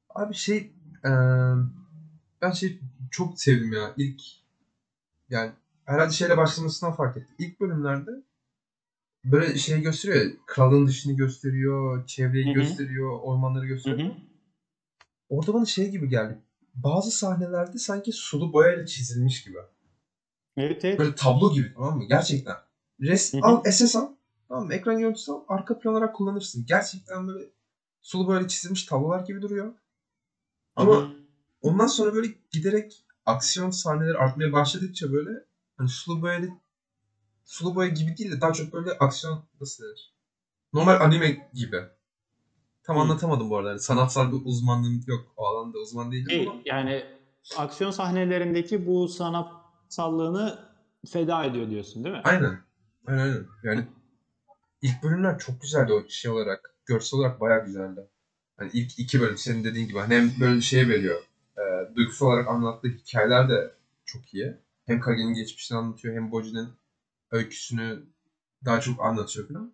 [0.10, 0.58] Abi şey
[1.06, 1.56] eee,
[2.42, 2.80] ben şey
[3.12, 3.94] çok sevdim ya.
[3.98, 4.22] İlk
[5.30, 5.52] yani
[5.86, 7.36] herhalde şeyle başlamasından fark ettim.
[7.40, 8.12] İlk bölümlerde
[9.26, 12.54] böyle şey gösteriyor ya, kralın dışını gösteriyor, çevreyi Hı hı.
[12.54, 14.10] gösteriyor, ormanları gösteriyor.
[14.10, 14.18] hı.
[15.30, 16.42] Orada bana şey gibi geldi.
[16.74, 19.58] Bazı sahnelerde sanki sulu boyayla çizilmiş gibi.
[20.58, 21.00] Evet evet.
[21.00, 22.06] Böyle tablo gibi tamam mı?
[22.08, 22.56] Gerçekten.
[23.02, 24.08] Res al SS al.
[24.48, 24.74] Tamam mı?
[24.74, 25.42] Ekran görüntüsü al.
[25.48, 26.66] Arka plan olarak kullanırsın.
[26.68, 27.50] Gerçekten böyle
[28.02, 29.74] sulu boyayla çizilmiş tablolar gibi duruyor.
[30.76, 31.12] Ama
[31.62, 35.30] ondan sonra böyle giderek aksiyon sahneleri artmaya başladıkça böyle
[35.78, 36.48] hani sulu boyayla
[37.46, 40.14] sulu boya gibi değil de daha çok böyle aksiyon nasıl denir?
[40.74, 41.82] Normal anime gibi.
[42.84, 43.00] Tam Hı.
[43.00, 43.70] anlatamadım bu arada.
[43.70, 45.34] Yani sanatsal bir uzmanlığım yok.
[45.38, 46.62] O alanda uzman değilim Şey, ama.
[46.66, 47.04] yani
[47.58, 50.60] aksiyon sahnelerindeki bu sanatsallığını
[51.08, 52.22] feda ediyor diyorsun değil mi?
[52.24, 52.69] Aynen.
[53.08, 53.46] Aynen.
[53.64, 53.88] Yani
[54.82, 56.76] ilk bölümler çok güzeldi o şey olarak.
[56.86, 58.08] Görsel olarak bayağı güzeldi.
[58.58, 61.22] Hani ilk iki bölüm senin dediğin gibi hani hem böyle şey veriyor.
[61.58, 63.74] E, duygusal olarak anlattığı hikayeler de
[64.06, 64.58] çok iyi.
[64.86, 66.70] Hem Kage'nin geçmişini anlatıyor hem Boji'nin
[67.32, 68.04] öyküsünü
[68.66, 69.74] daha çok anlatıyor falan.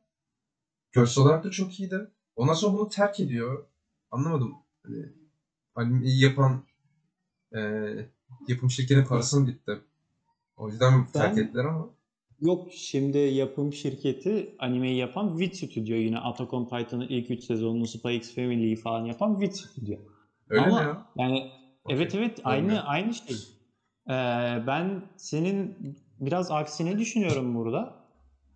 [0.92, 2.08] Görsel olarak da çok iyiydi.
[2.36, 3.66] Ondan sonra bunu terk ediyor.
[4.12, 4.56] Anlamadım.
[4.84, 5.06] Hani
[5.76, 6.64] animeyi yapan
[7.56, 7.60] e,
[8.48, 9.80] yapım şirketinin parası mı bitti?
[10.58, 11.90] O yüzden mi terk Ben- ettiler ama.
[12.42, 17.88] Yok şimdi yapım şirketi animeyi yapan Wit Studio yine Attack on Titan'ın ilk 3 sezonunu
[17.88, 19.96] Spy X Family'yi falan yapan Wit Studio.
[20.50, 21.06] Öyle Ama mi ya?
[21.18, 21.52] yani
[21.84, 21.98] Okey.
[21.98, 22.86] evet evet aynı Bilmiyorum.
[22.88, 23.36] aynı şey.
[24.10, 24.12] Ee,
[24.68, 25.76] ben senin
[26.20, 28.06] biraz aksine düşünüyorum burada.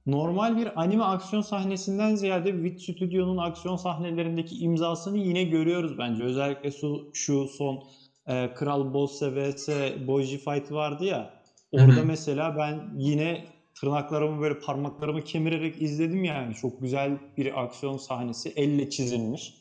[0.05, 6.23] Normal bir anime aksiyon sahnesinden ziyade Wit Studio'nun aksiyon sahnelerindeki imzasını yine görüyoruz bence.
[6.23, 7.83] Özellikle şu, şu son
[8.27, 9.69] e, Kral Bosse vs
[10.07, 11.33] Boji fight vardı ya.
[11.71, 13.45] Orada mesela ben yine
[13.81, 16.53] tırnaklarımı böyle parmaklarımı kemirerek izledim yani.
[16.55, 18.49] Çok güzel bir aksiyon sahnesi.
[18.49, 19.53] Elle çizilmiş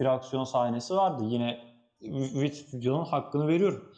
[0.00, 1.24] bir aksiyon sahnesi vardı.
[1.26, 1.58] Yine
[2.32, 3.92] Wit Studio'nun hakkını veriyorum.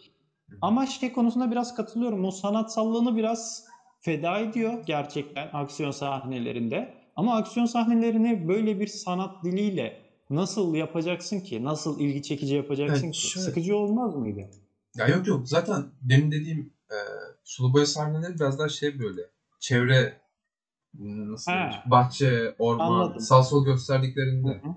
[0.61, 2.25] Ama şey konusunda biraz katılıyorum.
[2.25, 3.65] O sanatsallığını biraz
[4.01, 6.95] feda ediyor gerçekten aksiyon sahnelerinde.
[7.17, 11.65] Ama aksiyon sahnelerini böyle bir sanat diliyle nasıl yapacaksın ki?
[11.65, 13.29] Nasıl ilgi çekici yapacaksın Evet, ki?
[13.29, 14.41] şöyle- Sıkıcı olmaz mıydı?
[14.97, 16.97] Ya yok yok zaten benim dediğim e,
[17.45, 19.21] sulu boya sahneleri biraz daha şey böyle
[19.59, 20.21] çevre
[20.99, 21.83] nasıl Ha.
[21.87, 23.21] bahçe, orman, Anladım.
[23.21, 24.49] sağ sol gösterdiklerinde.
[24.63, 24.75] Hı hı.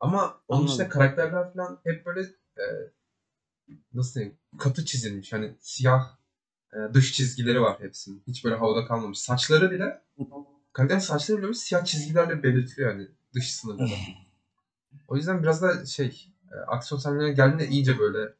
[0.00, 0.88] Ama onun Anladım.
[0.88, 2.20] karakterler falan hep böyle
[2.58, 2.64] e,
[3.94, 5.32] nasıl diyeyim katı çizilmiş.
[5.32, 6.16] Hani siyah
[6.72, 8.22] e, dış çizgileri var hepsinin.
[8.26, 9.18] Hiç böyle havada kalmamış.
[9.18, 10.02] Saçları bile
[10.72, 13.90] karakter saçları bile böyle siyah çizgilerle belirtiliyor yani dış sınırları.
[15.08, 18.34] o yüzden biraz da şey e, aksiyon sahnelerine geldiğinde iyice böyle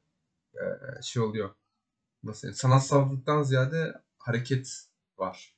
[0.55, 0.63] e,
[1.03, 1.51] şey oluyor.
[2.23, 2.57] Nasıl diyeyim?
[2.57, 4.87] Sanatsallıktan ziyade hareket
[5.19, 5.55] var.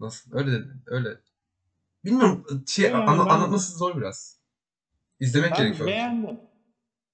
[0.00, 0.32] Nasıl?
[0.34, 1.20] Öyle öyle.
[2.04, 4.38] Bilmiyorum şey Yani anla- ben- anlatması zor biraz.
[5.20, 5.88] İzlemek Ben gerekiyor.
[5.88, 6.40] beğendim.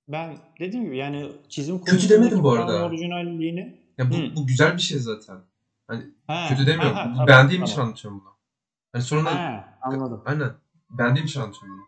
[0.09, 2.84] Ben dediğim gibi yani çizim Kötü demedim bu arada.
[2.84, 5.41] orijinalliğini Ya bu, bu güzel bir şey zaten.
[5.89, 6.97] Hani Ha, kötü demiyorum.
[6.97, 8.32] ha, ha, Bu tamam, Beğendiğim için anlatıyorum bunu.
[8.93, 10.22] Hani sonra Ha, anladım.
[10.26, 10.53] aynen.
[10.91, 11.87] Beğendiğim için anlatıyorum bunu.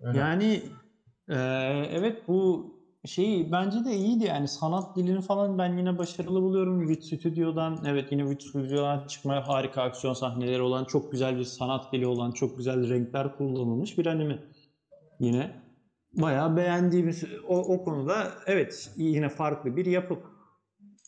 [0.00, 0.18] Öyle.
[0.18, 0.62] Yani
[1.28, 2.70] eee, evet bu
[3.06, 6.88] şeyi bence de iyiydi yani sanat dilini falan ben yine başarılı buluyorum.
[6.88, 11.92] Wit Studio'dan evet yine Wit Studio'dan çıkmaya harika aksiyon sahneleri olan çok güzel bir sanat
[11.92, 14.38] dili olan çok güzel renkler kullanılmış bir anime.
[15.20, 15.50] Yine
[16.12, 20.18] bayağı beğendiğimiz o, o konuda evet yine farklı bir yapı.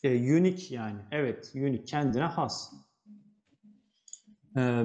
[0.02, 2.72] E, unique yani evet unique kendine has.
[4.56, 4.82] Eee,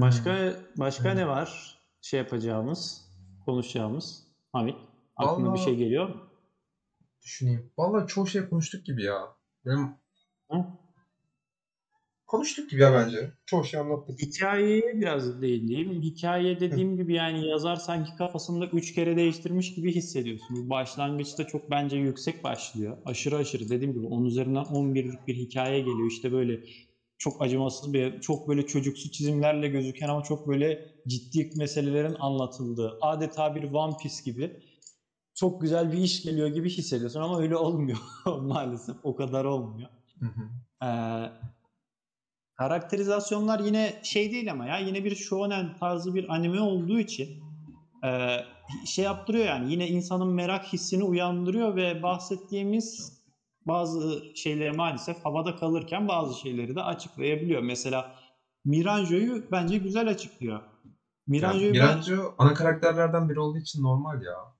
[0.00, 1.16] başka başka Hmm.
[1.16, 3.10] ne var şey yapacağımız
[3.44, 4.76] konuşacağımız Hamit
[5.16, 6.14] aklına bir Vallahi- şey geliyor mu?
[7.26, 7.72] Düşüneyim.
[7.78, 9.18] Vallahi çoğu şey konuştuk gibi ya.
[9.64, 9.94] Benim
[10.50, 10.56] Hı?
[12.26, 13.32] konuştuk gibi ya bence.
[13.46, 14.22] Çoğu şey anlattık.
[14.22, 16.02] Hikayeye biraz değineyim.
[16.02, 20.56] Hikaye dediğim gibi yani yazar sanki kafasında üç kere değiştirmiş gibi hissediyorsun.
[20.56, 22.96] Bu Başlangıçta çok bence yüksek başlıyor.
[23.04, 26.10] Aşırı aşırı dediğim gibi 10 üzerinden 11'lik bir hikaye geliyor.
[26.10, 26.60] İşte böyle
[27.18, 33.54] çok acımasız bir, çok böyle çocuksu çizimlerle gözüken ama çok böyle ciddi meselelerin anlatıldığı, adeta
[33.54, 34.60] bir One Piece gibi
[35.36, 37.98] çok güzel bir iş geliyor gibi hissediyorsun ama öyle olmuyor
[38.40, 38.96] maalesef.
[39.02, 39.88] O kadar olmuyor.
[40.20, 40.42] Hı hı.
[40.86, 41.30] Ee,
[42.54, 47.28] karakterizasyonlar yine şey değil ama ya yine bir shonen tarzı bir anime olduğu için
[48.04, 48.38] e,
[48.86, 53.16] şey yaptırıyor yani yine insanın merak hissini uyandırıyor ve bahsettiğimiz
[53.66, 57.62] bazı şeyleri maalesef havada kalırken bazı şeyleri de açıklayabiliyor.
[57.62, 58.14] Mesela
[58.64, 60.60] Miranjo'yu bence güzel açıklıyor.
[61.26, 64.55] Miranjo'yu Yani ben- Miranjo ana karakterlerden biri olduğu için normal ya.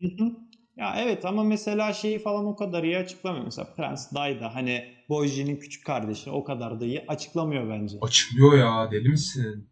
[0.00, 0.32] Hı hı.
[0.76, 3.44] Ya evet ama mesela şeyi falan o kadar iyi açıklamıyor.
[3.44, 7.98] Mesela Prens Dayda hani Boji'nin küçük kardeşi o kadar da iyi açıklamıyor bence.
[8.02, 8.90] Açıklıyor ya.
[8.90, 9.70] Deli misin?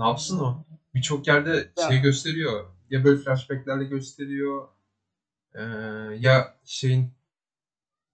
[0.00, 0.64] Ne yapsın o?
[0.94, 1.88] Birçok yerde Ya.
[1.88, 2.66] şey gösteriyor.
[2.90, 4.68] Ya böyle flashbacklerle gösteriyor.
[5.54, 5.62] Ee,
[6.18, 7.10] ya şeyin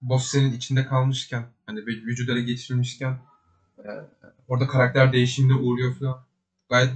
[0.03, 3.19] Bosse'nin içinde kalmışken hani bir vücuda ele geçirilmişken
[3.79, 3.89] e,
[4.49, 6.27] orada karakter değişimine uğruyor falan.
[6.69, 6.91] Gayet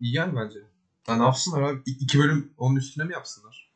[0.00, 0.58] iyi yani bence.
[1.08, 1.80] Ya ne yapsınlar abi?
[1.86, 3.67] İ- iki bölüm onun üstüne mi yapsınlar?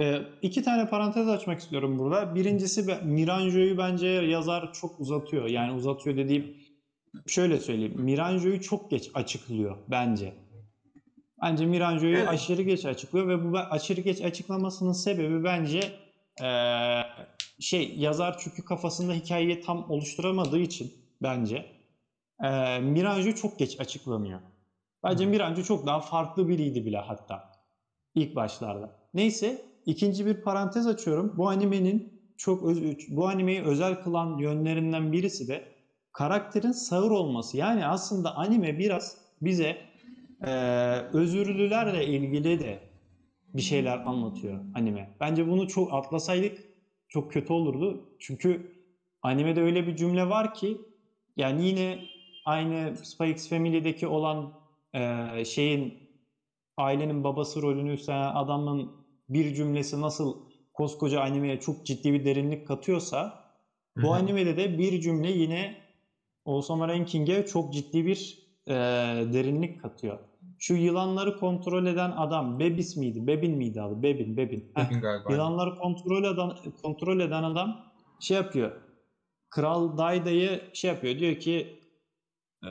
[0.00, 2.34] Ee, iki tane parantez açmak istiyorum burada.
[2.34, 5.46] Birincisi Miranjo'yu bence yazar çok uzatıyor.
[5.46, 6.48] Yani uzatıyor dediğim
[7.28, 7.94] şöyle söyleyeyim.
[7.96, 10.34] Miranjo'yu çok geç açıklıyor bence.
[11.42, 12.28] Bence Miranjo'yu Evet.
[12.28, 15.80] aşırı geç açıklıyor ve bu aşırı geç açıklamasının sebebi bence
[16.40, 17.02] eee,
[17.60, 20.92] şey yazar çünkü kafasında hikayeyi tam oluşturamadığı için
[21.22, 21.66] bence
[22.44, 24.40] eee Miranjo çok geç açıklanıyor.
[25.04, 25.30] Bence Hı.
[25.30, 27.42] Miranjo çok daha farklı biriydi bile hatta
[28.14, 28.90] ilk başlarda.
[29.14, 31.32] Neyse ikinci bir parantez açıyorum.
[31.36, 35.64] Bu animenin çok öz- bu animeyi özel kılan yönlerinden birisi de
[36.12, 37.56] karakterin sağır olması.
[37.56, 39.76] Yani aslında anime biraz bize
[40.46, 42.82] eee özürlülerle ilgili de
[43.54, 45.10] bir şeyler anlatıyor anime.
[45.20, 46.58] Bence bunu çok atlasaydık
[47.08, 48.04] çok kötü olurdu.
[48.18, 48.68] Çünkü
[49.22, 50.82] animede öyle bir cümle var ki
[51.36, 52.00] yani yine
[52.46, 54.52] aynı Spy X Family'deki olan
[54.94, 55.98] eee, şeyin
[56.76, 58.97] ailenin babası rolünü üstlenen adamın
[59.28, 60.36] bir cümlesi nasıl
[60.74, 63.44] koskoca animeye çok ciddi bir derinlik katıyorsa
[63.96, 64.12] bu hı.
[64.12, 65.76] animede de bir cümle yine
[66.44, 68.72] Osama Ranking'e çok ciddi bir e,
[69.32, 70.18] derinlik katıyor.
[70.58, 73.26] Şu yılanları kontrol eden adam Bebis miydi?
[73.26, 74.02] Bebin miydi adı?
[74.02, 74.72] Bebin, Bebin.
[74.74, 74.86] Heh.
[74.86, 75.32] Bugün galiba.
[75.32, 78.72] Yılanları kontrol eden, kontrol eden adam şey yapıyor.
[79.50, 81.18] Kral Dayda'yı şey yapıyor.
[81.18, 81.80] Diyor ki
[82.64, 82.68] e,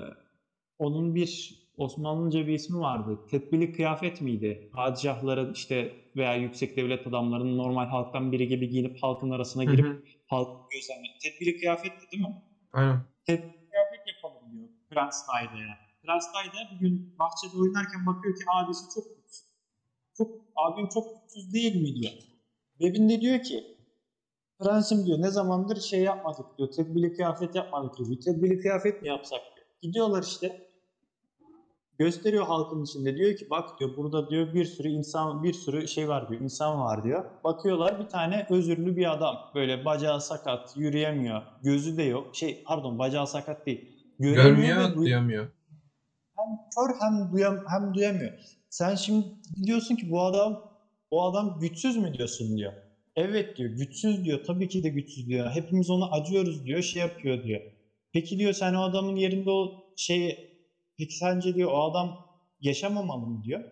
[0.80, 3.20] onun bir Osmanlıca bir ismi vardı.
[3.30, 4.70] Tedbirli kıyafet miydi?
[4.74, 9.86] Padişahların işte veya yüksek devlet adamlarının normal halktan biri gibi giyinip halkın arasına Hı girip
[9.86, 10.04] hı.
[10.28, 11.08] halk gözlemle.
[11.24, 12.44] Tedbirli kıyafetti değil mi?
[12.74, 13.00] Aynen.
[13.26, 15.78] Tedbirli kıyafet yapalım diyor Prens Dayda'ya.
[16.04, 19.48] Prens Dayda bir gün bahçede oynarken bakıyor ki abisi çok güçsüz.
[20.18, 22.14] Çok, abim çok güçsüz değil mi diyor.
[22.80, 23.78] Bebin de diyor ki
[24.60, 26.72] Prensim diyor ne zamandır şey yapmadık diyor.
[26.72, 28.10] Tedbirli kıyafet yapmadık diyor.
[28.10, 29.68] Bir tedbirli kıyafet mi yapsak diyor.
[29.82, 30.67] Gidiyorlar işte.
[32.00, 33.16] Gösteriyor halkın içinde.
[33.16, 36.42] Diyor ki bak diyor burada diyor bir sürü insan bir sürü şey var diyor.
[36.42, 37.26] insan var diyor.
[37.44, 39.38] Bakıyorlar bir tane özürlü bir adam.
[39.56, 41.42] Böyle bacağı sakat, yürüyemiyor.
[41.64, 42.36] Gözü de yok.
[42.36, 43.90] Şey pardon bacağı sakat değil.
[44.20, 45.48] Görmüyor, ve duy- duyamıyor.
[46.38, 48.32] hem kör hem duyam hem duyamıyor.
[48.70, 49.28] Sen şimdi
[49.66, 50.62] diyorsun ki bu adam
[51.12, 52.74] bu adam güçsüz mü diyorsun diyor.
[53.16, 54.40] Evet diyor güçsüz diyor.
[54.48, 55.50] Tabii ki de güçsüz diyor.
[55.52, 56.82] Hepimiz ona acıyoruz diyor.
[56.82, 57.62] Şey yapıyor diyor.
[58.14, 60.48] Peki diyor sen o adamın yerinde o şey
[60.98, 62.28] peki sence diyor o adam
[62.60, 63.64] yaşamamalı mı diyor.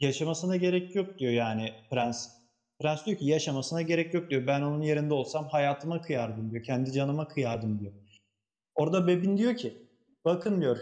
[0.00, 2.28] Yaşamasına gerek yok diyor yani prens.
[2.80, 4.46] Prens diyor ki yaşamasına gerek yok diyor.
[4.46, 6.64] Ben onun yerinde olsam hayatıma kıyardım diyor.
[6.64, 7.92] Kendi canıma kıyardım diyor.
[8.74, 9.88] Orada Bebin diyor ki
[10.24, 10.78] bakın diyor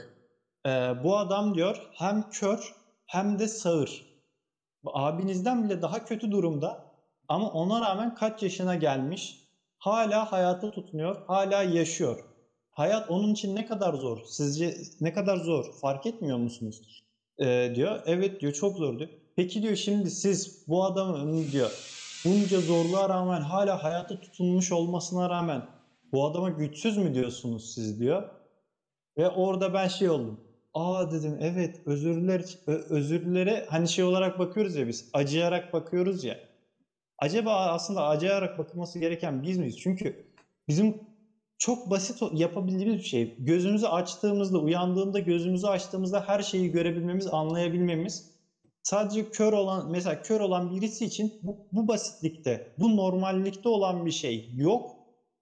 [0.66, 0.70] ee,
[1.04, 2.74] bu adam diyor hem kör
[3.06, 4.06] hem de sağır.
[4.84, 6.92] Abinizden bile daha kötü durumda
[7.28, 9.42] ama ona rağmen kaç yaşına gelmiş
[9.78, 12.31] hala hayata tutunuyor, hala yaşıyor.
[12.82, 14.18] Hayat onun için ne kadar zor?
[14.26, 15.72] Sizce ne kadar zor?
[15.80, 17.04] Fark etmiyor musunuz?
[17.38, 18.00] Ee, diyor.
[18.06, 19.10] Evet diyor çok zor diyor.
[19.36, 21.70] Peki diyor şimdi siz bu adamın diyor
[22.24, 25.62] bunca zorluğa rağmen hala hayata tutunmuş olmasına rağmen
[26.12, 28.30] bu adama güçsüz mü diyorsunuz siz diyor.
[29.18, 30.40] Ve orada ben şey oldum.
[30.74, 36.38] Aa dedim evet özürler özürlere hani şey olarak bakıyoruz ya biz acıyarak bakıyoruz ya.
[37.18, 39.78] Acaba aslında acıyarak bakılması gereken biz miyiz?
[39.78, 40.26] Çünkü
[40.68, 41.11] bizim
[41.62, 43.34] çok basit yapabildiğimiz bir şey.
[43.38, 48.32] Gözümüzü açtığımızda, uyandığında gözümüzü açtığımızda her şeyi görebilmemiz, anlayabilmemiz.
[48.82, 54.10] Sadece kör olan, mesela kör olan birisi için bu, bu basitlikte, bu normallikte olan bir
[54.10, 54.90] şey yok.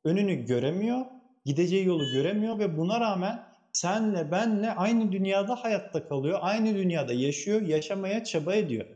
[0.05, 1.07] Önünü göremiyor,
[1.45, 3.43] gideceği yolu göremiyor ve buna rağmen
[3.73, 8.87] senle benle aynı dünyada hayatta kalıyor, aynı dünyada yaşıyor, yaşamaya çaba ediyor.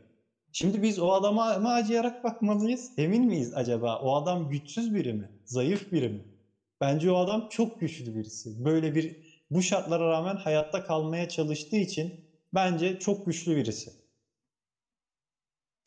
[0.51, 2.91] Şimdi biz o adama mı acıyarak bakmalıyız?
[2.97, 3.99] Emin miyiz acaba?
[3.99, 5.29] O adam güçsüz biri mi?
[5.45, 6.34] Zayıf biri mi?
[6.81, 8.65] Bence o adam çok güçlü birisi.
[8.65, 13.91] Böyle bir bu şartlara rağmen hayatta kalmaya çalıştığı için bence çok güçlü birisi.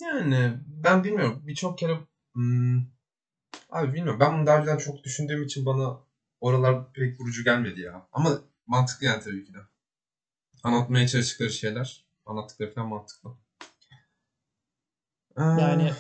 [0.01, 1.43] Yani ben bilmiyorum.
[1.47, 1.99] Birçok kere
[2.35, 2.79] hmm,
[3.71, 4.21] abi bilmiyorum.
[4.21, 5.97] Ben bunu daha önceden çok düşündüğüm için bana
[6.41, 8.09] oralar pek vurucu gelmedi ya.
[8.13, 9.59] Ama mantıklı yani tabii ki de.
[10.63, 13.31] Anlatmaya çalıştıkları şeyler, anlattıkları falan mantıklı.
[15.39, 15.93] Ee, Yani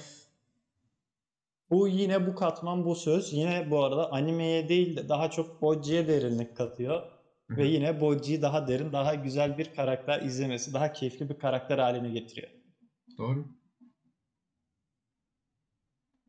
[1.71, 6.09] bu yine bu katman bu söz yine bu arada animeye değil de daha çok Bocci'ye
[6.09, 7.03] derinlik katıyor.
[7.51, 12.11] Ve yine Bocci'yi daha derin, daha güzel bir karakter izlemesi, daha keyifli bir karakter haline
[12.11, 12.49] getiriyor.
[13.19, 13.47] doğru.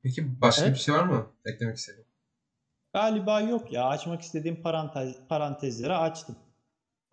[0.04, 0.74] Peki başka Evet.
[0.76, 2.08] bir şey var mı eklemek istediğin?
[2.94, 3.86] Galiba yok ya.
[3.86, 6.36] Açmak istediğim parantez, parantezleri açtım.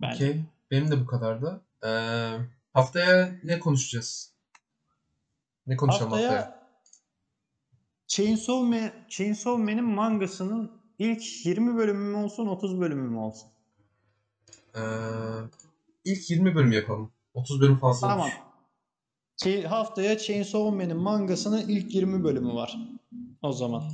[0.00, 0.24] Bence.
[0.30, 0.42] Okey.
[0.70, 1.60] Benim de bu kadardı.
[1.84, 1.88] Ee,
[2.72, 4.32] haftaya ne konuşacağız?
[5.66, 6.32] Ne konuşalım haftaya?
[6.32, 6.65] Haftaya
[8.09, 13.48] Chainsaw, Man, Chainsaw Man'in mangasının ilk 20 bölümü mü olsun, 30 bölümü mü olsun?
[14.76, 14.80] Ee,
[16.04, 17.12] ilk 20 bölüm yapalım.
[17.34, 18.20] 30 bölüm fazla Tamam.
[18.24, 18.34] olmuş.
[19.42, 22.78] Şey, haftaya Chainsaw Man'in mangasının ilk 20 bölümü var.
[23.42, 23.84] O zaman.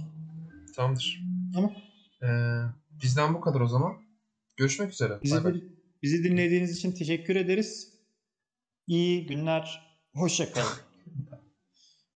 [0.77, 1.23] Tamamdır.
[1.55, 1.73] Tamam.
[2.23, 2.61] Ee,
[3.03, 3.93] bizden bu kadar o zaman.
[4.57, 5.19] Görüşmek üzere.
[5.23, 5.63] Bizi, Bay bay.
[6.03, 7.93] bizi dinlediğiniz için teşekkür ederiz.
[8.87, 9.93] İyi günler.
[10.15, 10.67] Hoşça kalın.